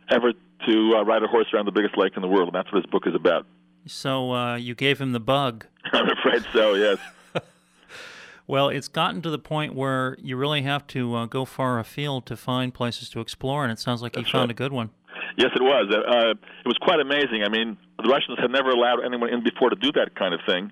ever 0.09 0.33
to 0.67 0.93
uh, 0.97 1.03
ride 1.03 1.23
a 1.23 1.27
horse 1.27 1.47
around 1.53 1.65
the 1.65 1.71
biggest 1.71 1.97
lake 1.97 2.13
in 2.15 2.21
the 2.21 2.27
world, 2.27 2.47
and 2.47 2.55
that's 2.55 2.71
what 2.71 2.83
his 2.83 2.89
book 2.91 3.07
is 3.07 3.15
about. 3.15 3.45
So 3.85 4.33
uh, 4.33 4.55
you 4.55 4.75
gave 4.75 4.99
him 4.99 5.13
the 5.13 5.19
bug. 5.19 5.65
I'm 5.93 6.09
afraid 6.09 6.45
so. 6.53 6.75
Yes. 6.75 6.99
well, 8.47 8.69
it's 8.69 8.87
gotten 8.87 9.21
to 9.21 9.29
the 9.29 9.39
point 9.39 9.73
where 9.75 10.17
you 10.21 10.37
really 10.37 10.61
have 10.63 10.85
to 10.87 11.15
uh, 11.15 11.25
go 11.25 11.45
far 11.45 11.79
afield 11.79 12.25
to 12.27 12.37
find 12.37 12.73
places 12.73 13.09
to 13.09 13.19
explore, 13.19 13.63
and 13.63 13.71
it 13.71 13.79
sounds 13.79 14.01
like 14.01 14.13
That's 14.13 14.27
you 14.27 14.31
found 14.31 14.49
right. 14.49 14.51
a 14.51 14.55
good 14.55 14.71
one. 14.71 14.89
Yes, 15.37 15.51
it 15.55 15.61
was. 15.61 15.85
Uh, 15.93 16.01
uh, 16.01 16.31
it 16.31 16.67
was 16.67 16.77
quite 16.81 16.99
amazing. 16.99 17.43
I 17.45 17.49
mean, 17.49 17.77
the 18.01 18.09
Russians 18.09 18.39
had 18.41 18.49
never 18.49 18.71
allowed 18.71 19.05
anyone 19.05 19.29
in 19.29 19.43
before 19.43 19.69
to 19.69 19.75
do 19.75 19.91
that 19.93 20.15
kind 20.15 20.33
of 20.33 20.41
thing, 20.47 20.71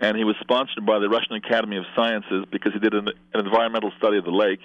and 0.00 0.16
he 0.16 0.24
was 0.24 0.36
sponsored 0.40 0.86
by 0.86 0.98
the 0.98 1.08
Russian 1.08 1.34
Academy 1.36 1.76
of 1.76 1.84
Sciences 1.94 2.46
because 2.50 2.72
he 2.72 2.78
did 2.78 2.94
an, 2.94 3.08
an 3.34 3.44
environmental 3.44 3.92
study 3.98 4.16
of 4.16 4.24
the 4.24 4.32
lake, 4.32 4.60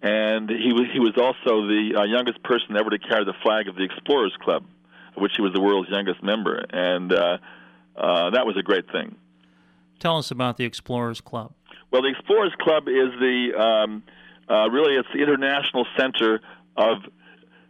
and 0.00 0.48
he 0.48 0.72
was 0.72 0.88
he 0.90 1.00
was 1.00 1.12
also 1.20 1.68
the 1.68 2.00
uh, 2.00 2.04
youngest 2.04 2.42
person 2.42 2.76
ever 2.80 2.88
to 2.88 2.98
carry 2.98 3.26
the 3.26 3.36
flag 3.42 3.68
of 3.68 3.76
the 3.76 3.84
Explorers 3.84 4.34
Club, 4.40 4.64
of 5.14 5.20
which 5.20 5.32
he 5.36 5.42
was 5.42 5.52
the 5.52 5.60
world's 5.60 5.90
youngest 5.90 6.22
member, 6.22 6.56
and 6.70 7.12
uh, 7.12 7.36
uh, 7.94 8.30
that 8.30 8.46
was 8.46 8.56
a 8.56 8.62
great 8.62 8.90
thing. 8.90 9.16
Tell 9.98 10.16
us 10.16 10.30
about 10.30 10.56
the 10.56 10.64
Explorers 10.64 11.20
Club. 11.20 11.52
Well, 11.90 12.00
the 12.00 12.08
Explorers 12.08 12.54
Club 12.58 12.88
is 12.88 13.12
the 13.20 13.52
um, 13.54 14.02
uh, 14.48 14.70
really 14.70 14.94
it's 14.94 15.08
the 15.12 15.20
international 15.20 15.86
center 15.98 16.40
of 16.76 16.98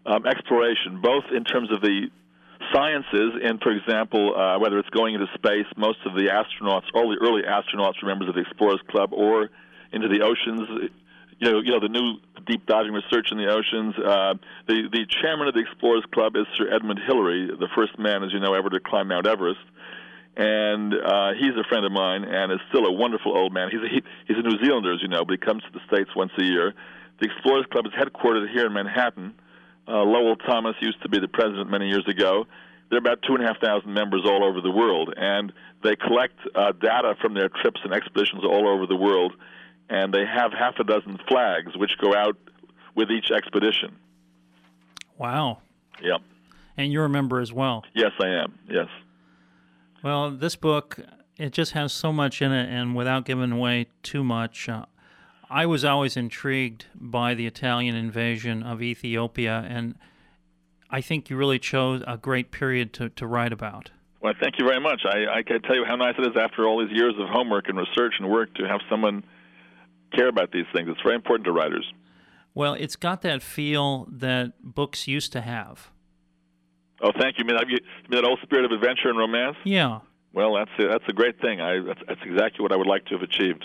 um, 0.07 0.27
exploration, 0.27 1.01
both 1.03 1.25
in 1.35 1.45
terms 1.45 1.71
of 1.73 1.81
the 1.81 2.09
sciences, 2.73 3.33
and 3.43 3.61
for 3.61 3.71
example, 3.71 4.35
uh, 4.35 4.59
whether 4.59 4.79
it's 4.79 4.91
going 4.91 5.15
into 5.15 5.27
space, 5.35 5.67
most 5.77 5.99
of 6.05 6.15
the 6.15 6.29
astronauts, 6.29 6.85
all 6.95 7.09
the 7.09 7.19
early 7.21 7.43
astronauts, 7.43 8.03
were 8.03 8.09
members 8.09 8.29
of 8.29 8.35
the 8.35 8.43
Explorers 8.43 8.81
Club, 8.89 9.13
or 9.13 9.51
into 9.93 10.09
the 10.09 10.23
oceans. 10.23 10.91
You 11.39 11.53
know, 11.53 11.61
you 11.61 11.71
know 11.71 11.81
the 11.81 11.89
new 11.89 12.19
deep 12.47 12.67
diving 12.67 12.93
research 12.93 13.31
in 13.31 13.39
the 13.39 13.47
oceans. 13.47 13.95
Uh, 13.97 14.35
the 14.67 14.89
the 14.91 15.07
chairman 15.23 15.49
of 15.49 15.55
the 15.55 15.61
Explorers 15.61 16.05
Club 16.13 16.37
is 16.37 16.47
Sir 16.57 16.73
Edmund 16.73 17.01
Hillary, 17.07 17.47
the 17.47 17.69
first 17.77 17.99
man, 17.99 18.25
as 18.25 18.33
you 18.33 18.41
know, 18.41 18.55
ever 18.55 18.71
to 18.71 18.81
climb 18.81 19.09
Mount 19.09 19.27
Everest 19.27 19.61
and 20.39 20.95
uh, 20.95 21.33
he's 21.35 21.53
a 21.59 21.67
friend 21.69 21.85
of 21.85 21.91
mine 21.91 22.23
and 22.23 22.53
is 22.53 22.61
still 22.71 22.87
a 22.87 22.93
wonderful 22.93 23.37
old 23.37 23.53
man. 23.53 23.69
He's 23.73 23.83
a, 23.83 23.89
he, 23.89 24.03
he's 24.29 24.39
a 24.39 24.43
New 24.43 24.57
Zealander, 24.65 24.95
as 24.95 25.03
you 25.03 25.09
know, 25.09 25.25
but 25.25 25.33
he 25.33 25.39
comes 25.39 25.65
to 25.65 25.71
the 25.73 25.81
States 25.93 26.15
once 26.15 26.31
a 26.39 26.45
year. 26.45 26.75
The 27.21 27.27
Explorers 27.27 27.67
Club 27.73 27.87
is 27.87 27.93
headquartered 27.93 28.49
here 28.53 28.67
in 28.67 28.73
Manhattan. 28.73 29.35
Uh, 29.89 30.03
Lowell 30.03 30.37
Thomas 30.37 30.77
used 30.81 31.01
to 31.03 31.09
be 31.09 31.19
the 31.19 31.29
president 31.29 31.71
many 31.71 31.89
years 31.89 32.07
ago. 32.07 32.47
There 32.91 32.99
are 32.99 33.01
about 33.01 33.23
two 33.27 33.35
and 33.35 33.43
a 33.43 33.47
half 33.47 33.61
thousand 33.61 33.93
members 33.93 34.23
all 34.25 34.45
over 34.45 34.61
the 34.61 34.71
world, 34.71 35.13
and 35.17 35.53
they 35.83 35.97
collect 35.97 36.39
uh, 36.55 36.73
data 36.73 37.15
from 37.21 37.35
their 37.35 37.49
trips 37.49 37.81
and 37.85 37.93
expeditions 37.93 38.43
all 38.45 38.69
over 38.69 38.87
the 38.87 38.97
world, 38.97 39.35
and 39.89 40.13
they 40.13 40.25
have 40.25 40.53
half 40.53 40.75
a 40.79 40.85
dozen 40.85 41.19
flags 41.29 41.77
which 41.77 41.93
go 42.01 42.15
out 42.15 42.37
with 42.95 43.11
each 43.11 43.31
expedition. 43.31 43.97
Wow. 45.17 45.59
Yep. 46.03 46.21
And 46.77 46.93
you're 46.93 47.07
a 47.07 47.11
member 47.11 47.41
as 47.41 47.53
well. 47.53 47.85
Yes, 47.95 48.13
I 48.21 48.29
am. 48.29 48.59
Yes. 48.69 48.89
Well, 50.03 50.31
this 50.31 50.55
book 50.55 50.99
it 51.39 51.53
just 51.53 51.73
has 51.73 51.93
so 51.93 52.13
much 52.13 52.43
in 52.43 52.53
it, 52.53 52.69
and 52.69 52.97
without 52.97 53.25
giving 53.25 53.53
away 53.53 53.87
too 54.03 54.25
much, 54.25 54.69
uh, 54.69 54.87
I 55.51 55.67
was 55.67 55.85
always 55.85 56.17
intrigued 56.17 56.87
by 56.95 57.35
the 57.35 57.47
Italian 57.47 57.97
invasion 57.97 58.63
of 58.63 58.83
Ethiopia, 58.83 59.65
and 59.69 59.95
I 60.91 61.01
think 61.01 61.31
you 61.31 61.37
really 61.37 61.59
chose 61.59 62.03
a 62.07 62.19
great 62.19 62.51
period 62.51 62.93
to, 62.95 63.09
to 63.11 63.27
write 63.27 63.53
about. 63.53 63.91
Well, 64.21 64.35
thank 64.41 64.59
you 64.59 64.67
very 64.67 64.81
much. 64.81 65.03
I, 65.05 65.39
I 65.39 65.43
can 65.43 65.63
tell 65.63 65.77
you 65.77 65.85
how 65.87 65.97
nice 65.97 66.15
it 66.19 66.27
is 66.27 66.37
after 66.37 66.67
all 66.67 66.85
these 66.85 66.95
years 66.95 67.15
of 67.19 67.29
homework 67.29 67.69
and 67.69 67.79
research 67.79 68.15
and 68.19 68.29
work 68.29 68.53
to 68.55 68.65
have 68.67 68.81
someone 68.91 69.25
care 70.15 70.29
about 70.29 70.51
these 70.53 70.67
things. 70.75 70.89
It's 70.91 71.01
very 71.03 71.15
important 71.15 71.45
to 71.47 71.53
writers. 71.53 71.87
Well, 72.55 72.75
it's 72.75 72.97
got 72.97 73.23
that 73.23 73.43
feel 73.43 74.09
that 74.11 74.55
books 74.63 75.07
used 75.07 75.33
to 75.33 75.41
have. 75.41 75.91
Oh, 77.01 77.13
thank 77.19 77.39
you. 77.39 77.45
You 77.47 77.55
mean, 77.55 77.59
you 77.69 77.79
mean 78.11 78.23
that 78.23 78.25
old 78.25 78.41
spirit 78.43 78.65
of 78.65 78.73
adventure 78.73 79.09
and 79.09 79.19
romance? 79.19 79.57
Yeah. 79.65 80.01
Well, 80.33 80.55
that's 80.57 80.71
a, 80.79 80.89
that's 80.89 81.05
a 81.09 81.13
great 81.13 81.41
thing. 81.41 81.61
I 81.61 81.81
that's, 81.81 82.01
that's 82.09 82.21
exactly 82.25 82.63
what 82.63 82.73
I 82.73 82.77
would 82.77 82.89
like 82.89 83.05
to 83.07 83.15
have 83.15 83.23
achieved. 83.23 83.65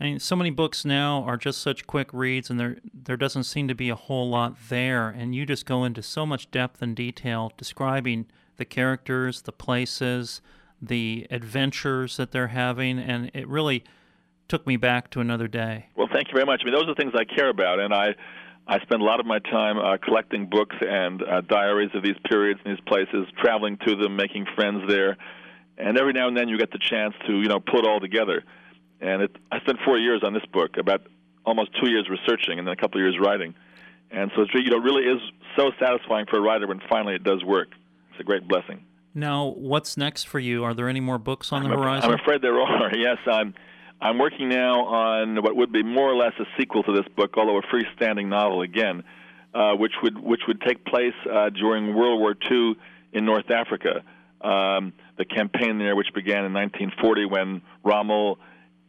I 0.00 0.04
mean, 0.04 0.18
so 0.18 0.34
many 0.34 0.48
books 0.48 0.86
now 0.86 1.22
are 1.24 1.36
just 1.36 1.60
such 1.60 1.86
quick 1.86 2.08
reads, 2.14 2.48
and 2.48 2.58
there 2.58 2.78
there 2.94 3.18
doesn't 3.18 3.44
seem 3.44 3.68
to 3.68 3.74
be 3.74 3.90
a 3.90 3.94
whole 3.94 4.30
lot 4.30 4.56
there. 4.70 5.10
And 5.10 5.34
you 5.34 5.44
just 5.44 5.66
go 5.66 5.84
into 5.84 6.02
so 6.02 6.24
much 6.24 6.50
depth 6.50 6.80
and 6.80 6.96
detail 6.96 7.52
describing 7.58 8.26
the 8.56 8.64
characters, 8.64 9.42
the 9.42 9.52
places, 9.52 10.40
the 10.80 11.26
adventures 11.30 12.16
that 12.16 12.32
they're 12.32 12.48
having, 12.48 12.98
and 12.98 13.30
it 13.34 13.46
really 13.46 13.84
took 14.48 14.66
me 14.66 14.76
back 14.76 15.10
to 15.10 15.20
another 15.20 15.48
day. 15.48 15.90
Well, 15.94 16.08
thank 16.12 16.28
you 16.28 16.34
very 16.34 16.46
much. 16.46 16.62
I 16.62 16.64
mean, 16.64 16.74
those 16.74 16.84
are 16.84 16.94
the 16.94 17.00
things 17.00 17.12
I 17.14 17.24
care 17.24 17.50
about, 17.50 17.78
and 17.78 17.92
I 17.92 18.14
I 18.66 18.80
spend 18.80 19.02
a 19.02 19.04
lot 19.04 19.20
of 19.20 19.26
my 19.26 19.38
time 19.38 19.78
uh, 19.78 19.98
collecting 19.98 20.48
books 20.48 20.76
and 20.80 21.22
uh, 21.22 21.42
diaries 21.42 21.90
of 21.92 22.02
these 22.02 22.16
periods 22.28 22.58
and 22.64 22.74
these 22.74 22.84
places, 22.86 23.26
traveling 23.38 23.76
to 23.86 23.96
them, 23.96 24.16
making 24.16 24.46
friends 24.54 24.82
there, 24.88 25.18
and 25.76 25.98
every 25.98 26.14
now 26.14 26.26
and 26.26 26.36
then 26.36 26.48
you 26.48 26.56
get 26.56 26.70
the 26.70 26.78
chance 26.78 27.12
to 27.26 27.34
you 27.34 27.48
know 27.48 27.60
put 27.60 27.80
it 27.80 27.86
all 27.86 28.00
together. 28.00 28.44
And 29.00 29.22
it, 29.22 29.36
I 29.50 29.60
spent 29.60 29.78
four 29.84 29.98
years 29.98 30.22
on 30.22 30.34
this 30.34 30.44
book, 30.52 30.76
about 30.76 31.02
almost 31.44 31.70
two 31.82 31.90
years 31.90 32.08
researching, 32.08 32.58
and 32.58 32.66
then 32.66 32.72
a 32.72 32.76
couple 32.76 33.00
of 33.00 33.04
years 33.04 33.18
writing. 33.20 33.54
And 34.10 34.30
so 34.34 34.42
it's 34.42 34.52
you 34.54 34.70
know 34.70 34.78
really 34.78 35.04
is 35.04 35.20
so 35.56 35.70
satisfying 35.80 36.26
for 36.26 36.38
a 36.38 36.40
writer 36.40 36.66
when 36.66 36.80
finally 36.88 37.14
it 37.14 37.24
does 37.24 37.44
work. 37.44 37.68
It's 38.10 38.20
a 38.20 38.24
great 38.24 38.46
blessing. 38.46 38.84
Now, 39.14 39.54
what's 39.56 39.96
next 39.96 40.24
for 40.24 40.38
you? 40.38 40.64
Are 40.64 40.74
there 40.74 40.88
any 40.88 41.00
more 41.00 41.18
books 41.18 41.52
on 41.52 41.62
I'm 41.62 41.70
the 41.70 41.76
a, 41.76 41.80
horizon? 41.80 42.10
I'm 42.10 42.18
afraid 42.20 42.42
there 42.42 42.60
are. 42.60 42.90
Yes, 42.96 43.18
I'm. 43.26 43.54
I'm 44.02 44.18
working 44.18 44.48
now 44.48 44.86
on 44.86 45.42
what 45.42 45.54
would 45.56 45.72
be 45.72 45.82
more 45.82 46.10
or 46.10 46.16
less 46.16 46.32
a 46.40 46.44
sequel 46.58 46.82
to 46.84 46.92
this 46.92 47.06
book, 47.16 47.34
although 47.36 47.58
a 47.58 47.62
freestanding 47.62 48.28
novel 48.28 48.62
again, 48.62 49.02
uh, 49.54 49.72
which 49.74 49.92
would 50.02 50.18
which 50.18 50.40
would 50.48 50.60
take 50.62 50.84
place 50.86 51.14
uh, 51.30 51.50
during 51.50 51.94
World 51.94 52.18
War 52.18 52.34
II 52.50 52.76
in 53.12 53.24
North 53.26 53.50
Africa. 53.50 54.02
Um, 54.40 54.94
the 55.18 55.26
campaign 55.26 55.78
there, 55.78 55.94
which 55.94 56.14
began 56.14 56.46
in 56.46 56.54
1940 56.54 57.26
when 57.26 57.62
Rommel 57.84 58.38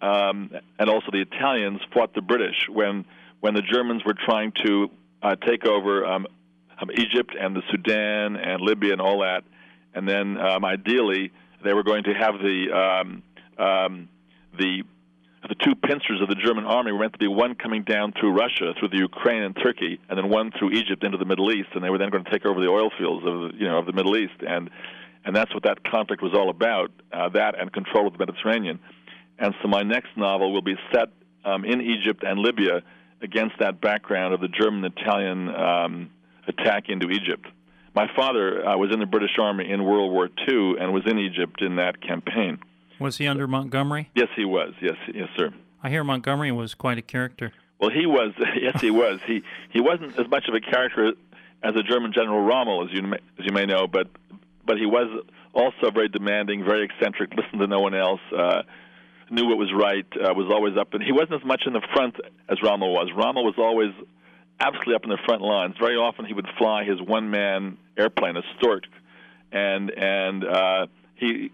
um, 0.02 0.52
and 0.80 0.90
also 0.90 1.08
the 1.12 1.22
Italians 1.22 1.80
fought 1.94 2.14
the 2.14 2.22
British 2.22 2.68
when 2.70 3.06
when 3.40 3.54
the 3.54 3.62
Germans 3.62 4.04
were 4.06 4.14
trying 4.14 4.52
to 4.64 4.90
uh, 5.24 5.36
take 5.48 5.66
over 5.66 6.06
um, 6.06 6.28
um, 6.80 6.90
Egypt 6.92 7.36
and 7.40 7.56
the 7.56 7.62
Sudan 7.72 8.36
and 8.36 8.62
Libya 8.62 8.94
and 8.94 9.02
all 9.02 9.22
that, 9.22 9.44
and 9.94 10.08
then 10.08 10.38
um, 10.38 10.66
ideally 10.66 11.32
they 11.64 11.74
were 11.74 11.84
going 11.84 12.04
to 12.04 12.14
have 12.14 12.36
the 12.40 12.72
um, 12.72 13.24
um, 13.58 14.10
the 14.58 14.84
the 15.48 15.56
two 15.56 15.74
pincers 15.76 16.22
of 16.22 16.30
the 16.30 16.36
German 16.36 16.66
army 16.66 16.92
were 16.92 17.00
meant 17.00 17.14
to 17.14 17.20
be 17.20 17.28
one 17.28 17.56
coming 17.56 17.84
down 17.84 18.14
through 18.20 18.32
Russia, 18.32 18.74
through 18.80 18.90
the 18.90 18.98
Ukraine 18.98 19.42
and 19.42 19.56
Turkey, 19.56 20.00
and 20.08 20.18
then 20.18 20.30
one 20.30 20.52
through 20.58 20.72
Egypt 20.72 21.04
into 21.04 21.18
the 21.18 21.26
Middle 21.26 21.52
East, 21.52 21.70
and 21.74 21.84
they 21.84 21.90
were 21.90 21.98
then 21.98 22.12
going 22.12 22.24
to 22.24 22.30
take 22.30 22.46
over 22.46 22.60
the 22.60 22.68
oil 22.68 22.92
fields 22.98 23.26
of 23.26 23.60
you 23.60 23.68
know 23.68 23.80
of 23.80 23.86
the 23.86 23.94
Middle 23.94 24.16
East, 24.18 24.42
and 24.48 24.70
and 25.26 25.36
that's 25.36 25.54
what 25.54 25.64
that 25.64 25.84
conflict 25.84 26.22
was 26.22 26.34
all 26.34 26.50
about. 26.50 26.92
Uh, 27.12 27.30
that 27.30 27.60
and 27.60 27.72
control 27.74 28.08
of 28.08 28.14
the 28.14 28.20
Mediterranean, 28.20 28.80
and 29.42 29.56
so 29.62 29.68
my 29.68 29.82
next 29.82 30.16
novel 30.16 30.54
will 30.54 30.62
be 30.62 30.76
set 30.94 31.10
um, 31.44 31.66
in 31.66 31.82
Egypt 31.82 32.24
and 32.24 32.40
Libya 32.40 32.82
against 33.22 33.56
that 33.60 33.82
background 33.82 34.34
of 34.34 34.40
the 34.40 34.48
German-Italian 34.48 35.50
um, 35.50 36.10
attack 36.48 36.90
into 36.90 37.10
Egypt. 37.10 37.46
My 37.94 38.08
father 38.16 38.66
uh, 38.66 38.78
was 38.78 38.92
in 38.94 39.00
the 39.00 39.06
British 39.06 39.38
Army 39.40 39.70
in 39.70 39.84
World 39.84 40.12
War 40.12 40.30
II 40.48 40.76
and 40.80 40.94
was 40.94 41.04
in 41.06 41.18
Egypt 41.18 41.62
in 41.62 41.76
that 41.76 42.02
campaign. 42.02 42.60
Was 43.00 43.18
he 43.18 43.28
under 43.28 43.48
Montgomery? 43.48 44.10
Yes, 44.16 44.30
he 44.36 44.46
was. 44.46 44.74
Yes, 44.82 44.96
yes, 45.14 45.28
sir. 45.36 45.52
I 45.84 45.90
hear 45.90 46.04
Montgomery 46.04 46.52
was 46.52 46.76
quite 46.76 47.00
a 47.00 47.02
character. 47.02 47.52
Well, 47.80 47.90
he 47.90 48.06
was. 48.06 48.34
Yes, 48.62 48.80
he 48.80 48.92
was. 48.92 49.20
He 49.26 49.42
he 49.72 49.82
wasn't 49.82 50.18
as 50.20 50.28
much 50.30 50.48
of 50.48 50.54
a 50.54 50.62
character 50.62 51.14
as 51.64 51.76
a 51.76 51.82
German 51.82 52.14
General 52.14 52.42
Rommel, 52.42 52.86
as 52.86 52.94
you 52.94 53.02
may, 53.02 53.18
as 53.40 53.46
you 53.46 53.52
may 53.52 53.66
know, 53.66 53.88
but 53.88 54.08
but 54.66 54.78
he 54.78 54.86
was 54.86 55.26
also 55.54 55.90
very 55.92 56.08
demanding, 56.08 56.64
very 56.64 56.86
eccentric, 56.86 57.32
listened 57.34 57.60
to 57.60 57.68
no 57.68 57.80
one 57.80 57.96
else, 57.96 58.22
uh, 58.38 58.62
knew 59.32 59.48
what 59.48 59.58
was 59.58 59.72
right, 59.74 60.06
uh, 60.16 60.34
was 60.34 60.52
always 60.52 60.78
up, 60.78 60.94
and 60.94 61.02
he 61.04 61.12
wasn't 61.12 61.34
as 61.34 61.46
much 61.46 61.64
in 61.66 61.74
the 61.74 61.82
front 61.94 62.16
as 62.50 62.58
Rommel 62.62 62.94
was. 62.94 63.10
Rommel 63.16 63.44
was 63.44 63.56
always 63.58 63.92
absolutely 64.60 64.96
up 64.96 65.04
in 65.04 65.10
the 65.10 65.20
front 65.26 65.42
lines. 65.42 65.76
Very 65.80 65.96
often, 65.96 66.26
he 66.26 66.34
would 66.34 66.48
fly 66.58 66.84
his 66.84 67.02
one-man 67.02 67.78
airplane, 67.98 68.38
a 68.38 68.44
Stork, 68.58 68.84
and 69.52 69.92
and 69.92 70.44
uh, 70.44 70.88
he 71.16 71.52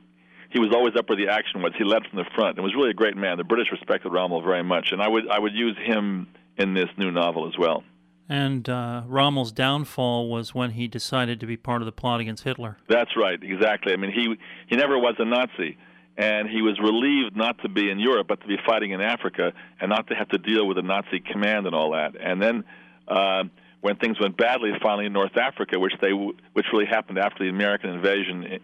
he 0.49 0.59
was 0.59 0.71
always 0.73 0.95
up 0.95 1.09
where 1.09 1.17
the 1.17 1.31
action 1.31 1.61
was. 1.61 1.73
He 1.77 1.83
led 1.83 2.03
from 2.07 2.17
the 2.17 2.29
front 2.35 2.57
and 2.57 2.63
was 2.63 2.73
really 2.75 2.91
a 2.91 2.93
great 2.93 3.17
man. 3.17 3.37
The 3.37 3.43
British 3.43 3.71
respected 3.71 4.11
Rommel 4.11 4.41
very 4.41 4.63
much, 4.63 4.91
and 4.91 5.01
I 5.01 5.07
would 5.07 5.29
I 5.29 5.39
would 5.39 5.53
use 5.53 5.77
him 5.77 6.27
in 6.57 6.73
this 6.73 6.89
new 6.97 7.11
novel 7.11 7.47
as 7.47 7.57
well. 7.57 7.83
And 8.29 8.67
uh, 8.67 9.03
Rommel's 9.07 9.53
downfall 9.53 10.27
was 10.27 10.53
when 10.53 10.71
he 10.71 10.87
decided 10.87 11.39
to 11.39 11.45
be 11.45 11.55
part 11.55 11.81
of 11.81 11.85
the 11.85 11.93
plot 11.93 12.19
against 12.19 12.43
Hitler. 12.43 12.77
That's 12.89 13.15
right, 13.15 13.41
exactly. 13.41 13.93
I 13.93 13.95
mean, 13.95 14.11
he 14.11 14.35
he 14.67 14.75
never 14.75 14.97
was 14.97 15.15
a 15.19 15.25
Nazi, 15.25 15.77
and 16.17 16.49
he 16.49 16.61
was 16.61 16.79
relieved 16.79 17.35
not 17.35 17.61
to 17.61 17.69
be 17.69 17.89
in 17.89 17.99
Europe, 17.99 18.27
but 18.27 18.41
to 18.41 18.47
be 18.47 18.57
fighting 18.65 18.91
in 18.91 19.01
Africa, 19.01 19.53
and 19.79 19.89
not 19.89 20.07
to 20.07 20.15
have 20.15 20.29
to 20.29 20.37
deal 20.37 20.67
with 20.67 20.77
the 20.77 20.83
Nazi 20.83 21.19
command 21.19 21.65
and 21.65 21.75
all 21.75 21.91
that. 21.91 22.15
And 22.19 22.41
then. 22.41 22.63
Uh, 23.07 23.43
when 23.79 23.95
things 23.97 24.19
went 24.19 24.35
badly, 24.35 24.71
finally 24.81 25.05
in 25.05 25.13
North 25.13 25.37
Africa, 25.37 25.79
which 25.79 25.93
they 26.01 26.11
which 26.11 26.65
really 26.73 26.87
happened 26.87 27.19
after 27.19 27.43
the 27.43 27.49
American 27.49 27.91
invasion 27.91 28.59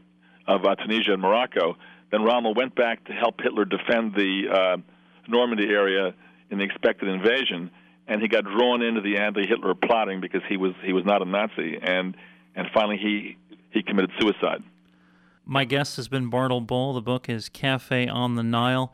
of 0.48 0.66
uh, 0.66 0.76
Tunisia 0.76 1.14
and 1.14 1.22
Morocco. 1.22 1.78
Then 2.12 2.24
Rommel 2.24 2.54
went 2.54 2.76
back 2.76 3.06
to 3.06 3.14
help 3.14 3.42
Hitler 3.42 3.66
defend 3.66 4.14
the 4.16 4.44
uh, 4.52 4.78
Normandy 5.28 5.68
area 5.70 6.14
in 6.50 6.58
the 6.58 6.64
expected 6.64 7.10
invasion, 7.10 7.72
and 8.08 8.22
he 8.22 8.28
got 8.28 8.44
drawn 8.44 8.82
into 8.82 9.02
the 9.02 9.18
anti-Hitler 9.18 9.74
plotting 9.76 10.22
because 10.22 10.42
he 10.48 10.58
was 10.58 10.74
he 10.84 10.94
was 10.94 11.06
not 11.06 11.22
a 11.22 11.26
Nazi, 11.26 11.80
and 11.82 12.16
and 12.56 12.68
finally 12.74 12.98
he 12.98 13.38
he 13.72 13.82
committed 13.82 14.12
suicide. 14.20 14.64
My 15.46 15.66
guest 15.66 15.98
has 15.98 16.08
been 16.08 16.30
Bartle 16.30 16.62
Bull. 16.62 16.94
The 16.94 17.02
book 17.02 17.28
is 17.28 17.50
Cafe 17.50 18.08
on 18.08 18.36
the 18.36 18.44
Nile. 18.44 18.94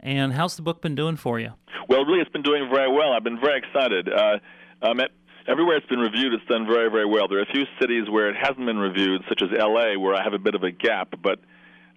And 0.00 0.32
how's 0.32 0.56
the 0.56 0.62
book 0.62 0.80
been 0.80 0.94
doing 0.94 1.16
for 1.16 1.38
you? 1.38 1.52
Well, 1.88 2.06
really, 2.06 2.20
it's 2.20 2.30
been 2.30 2.42
doing 2.42 2.70
very 2.72 2.90
well. 2.90 3.12
I've 3.12 3.24
been 3.24 3.38
very 3.38 3.58
excited. 3.58 4.08
Uh, 4.08 4.38
um, 4.80 5.00
everywhere 5.46 5.76
it's 5.76 5.86
been 5.88 5.98
reviewed, 5.98 6.32
it's 6.32 6.46
done 6.46 6.66
very, 6.66 6.90
very 6.90 7.04
well. 7.04 7.28
There 7.28 7.38
are 7.38 7.42
a 7.42 7.52
few 7.52 7.64
cities 7.78 8.08
where 8.08 8.30
it 8.30 8.36
hasn't 8.36 8.64
been 8.64 8.78
reviewed, 8.78 9.22
such 9.28 9.42
as 9.42 9.50
L.A., 9.58 9.98
where 9.98 10.14
I 10.14 10.22
have 10.22 10.32
a 10.32 10.38
bit 10.38 10.54
of 10.54 10.62
a 10.62 10.70
gap, 10.70 11.14
but 11.22 11.38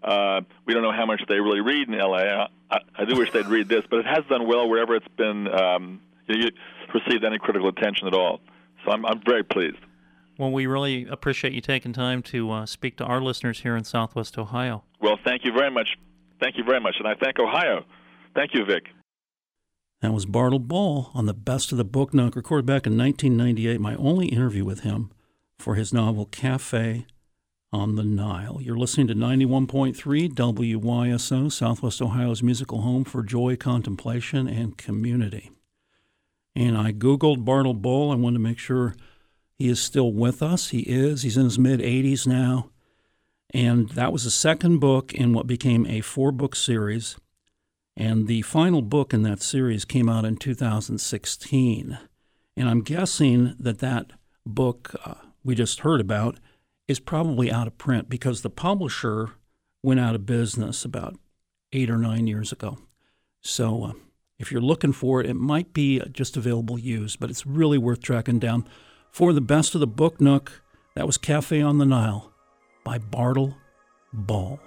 uh, 0.03 0.41
we 0.65 0.73
don't 0.73 0.83
know 0.83 0.91
how 0.91 1.05
much 1.05 1.21
they 1.29 1.39
really 1.39 1.61
read 1.61 1.87
in 1.87 1.95
L.A. 1.95 2.49
I, 2.69 2.77
I 2.97 3.05
do 3.05 3.15
wish 3.15 3.31
they'd 3.31 3.47
read 3.47 3.69
this, 3.69 3.85
but 3.89 3.99
it 3.99 4.05
has 4.05 4.25
done 4.29 4.47
well 4.47 4.67
wherever 4.67 4.95
it's 4.95 5.07
been 5.15 5.47
um, 5.47 6.01
you 6.27 6.39
know, 6.39 6.49
received 6.93 7.23
any 7.23 7.39
critical 7.39 7.69
attention 7.69 8.07
at 8.07 8.13
all. 8.13 8.41
So 8.83 8.91
I'm, 8.91 9.05
I'm 9.05 9.21
very 9.25 9.43
pleased. 9.43 9.77
Well, 10.37 10.51
we 10.51 10.65
really 10.65 11.05
appreciate 11.07 11.53
you 11.53 11.61
taking 11.61 11.93
time 11.93 12.23
to 12.23 12.51
uh, 12.51 12.65
speak 12.65 12.97
to 12.97 13.03
our 13.03 13.21
listeners 13.21 13.59
here 13.59 13.75
in 13.75 13.83
Southwest 13.83 14.37
Ohio. 14.37 14.83
Well, 14.99 15.17
thank 15.23 15.45
you 15.45 15.51
very 15.51 15.69
much. 15.69 15.87
Thank 16.41 16.57
you 16.57 16.63
very 16.63 16.79
much, 16.79 16.95
and 16.99 17.07
I 17.07 17.13
thank 17.15 17.39
Ohio. 17.39 17.85
Thank 18.35 18.53
you, 18.53 18.65
Vic. 18.65 18.83
That 20.01 20.11
was 20.11 20.25
Bartle 20.25 20.59
Bull 20.59 21.11
on 21.13 21.27
the 21.27 21.33
Best 21.33 21.71
of 21.71 21.77
the 21.77 21.85
Book 21.85 22.13
Nook, 22.13 22.35
recorded 22.35 22.65
back 22.65 22.85
in 22.85 22.97
1998, 22.97 23.79
my 23.79 23.95
only 23.95 24.27
interview 24.27 24.65
with 24.65 24.81
him 24.81 25.11
for 25.57 25.75
his 25.75 25.93
novel 25.93 26.25
Cafe 26.25 27.05
on 27.71 27.95
the 27.95 28.03
Nile. 28.03 28.59
You're 28.61 28.77
listening 28.77 29.07
to 29.07 29.15
91.3 29.15 29.95
WYSO, 30.33 31.51
Southwest 31.51 32.01
Ohio's 32.01 32.43
musical 32.43 32.81
home 32.81 33.03
for 33.03 33.23
joy, 33.23 33.55
contemplation, 33.55 34.47
and 34.47 34.77
community. 34.77 35.51
And 36.55 36.77
I 36.77 36.91
Googled 36.91 37.45
Bartle 37.45 37.73
Bull. 37.73 38.11
I 38.11 38.15
wanted 38.15 38.37
to 38.37 38.43
make 38.43 38.59
sure 38.59 38.95
he 39.63 39.69
is 39.69 39.79
still 39.79 40.11
with 40.11 40.43
us. 40.43 40.71
He 40.71 40.79
is. 40.79 41.21
He's 41.21 41.37
in 41.37 41.45
his 41.45 41.57
mid 41.57 41.79
80s 41.79 42.27
now. 42.27 42.69
And 43.53 43.87
that 43.91 44.11
was 44.11 44.25
the 44.25 44.29
second 44.29 44.79
book 44.79 45.13
in 45.13 45.31
what 45.31 45.47
became 45.47 45.85
a 45.85 46.01
four 46.01 46.33
book 46.33 46.53
series 46.53 47.15
and 47.95 48.27
the 48.27 48.41
final 48.41 48.81
book 48.81 49.13
in 49.13 49.23
that 49.23 49.41
series 49.41 49.85
came 49.85 50.09
out 50.09 50.25
in 50.25 50.35
2016. 50.35 51.97
And 52.57 52.69
I'm 52.69 52.81
guessing 52.81 53.55
that 53.57 53.79
that 53.79 54.11
book 54.45 54.95
uh, 55.05 55.13
we 55.45 55.55
just 55.55 55.79
heard 55.79 56.01
about 56.01 56.41
is 56.89 56.99
probably 56.99 57.49
out 57.49 57.67
of 57.67 57.77
print 57.77 58.09
because 58.09 58.41
the 58.41 58.49
publisher 58.49 59.29
went 59.81 60.01
out 60.01 60.13
of 60.13 60.25
business 60.25 60.83
about 60.83 61.15
eight 61.71 61.89
or 61.89 61.97
nine 61.97 62.27
years 62.27 62.51
ago. 62.51 62.79
So 63.39 63.83
uh, 63.85 63.93
if 64.37 64.51
you're 64.51 64.59
looking 64.59 64.91
for 64.91 65.21
it, 65.21 65.29
it 65.29 65.35
might 65.35 65.71
be 65.71 66.01
just 66.11 66.35
available 66.35 66.77
used, 66.77 67.21
but 67.21 67.29
it's 67.29 67.45
really 67.45 67.77
worth 67.77 68.01
tracking 68.01 68.39
down. 68.39 68.67
For 69.13 69.31
the 69.31 69.41
best 69.41 69.75
of 69.75 69.79
the 69.79 69.85
book 69.85 70.19
nook, 70.19 70.63
that 70.95 71.05
was 71.05 71.19
Cafe 71.19 71.61
on 71.61 71.77
the 71.77 71.85
Nile 71.85 72.31
by 72.83 72.97
Bartle 72.97 73.55
Bull. 74.11 74.59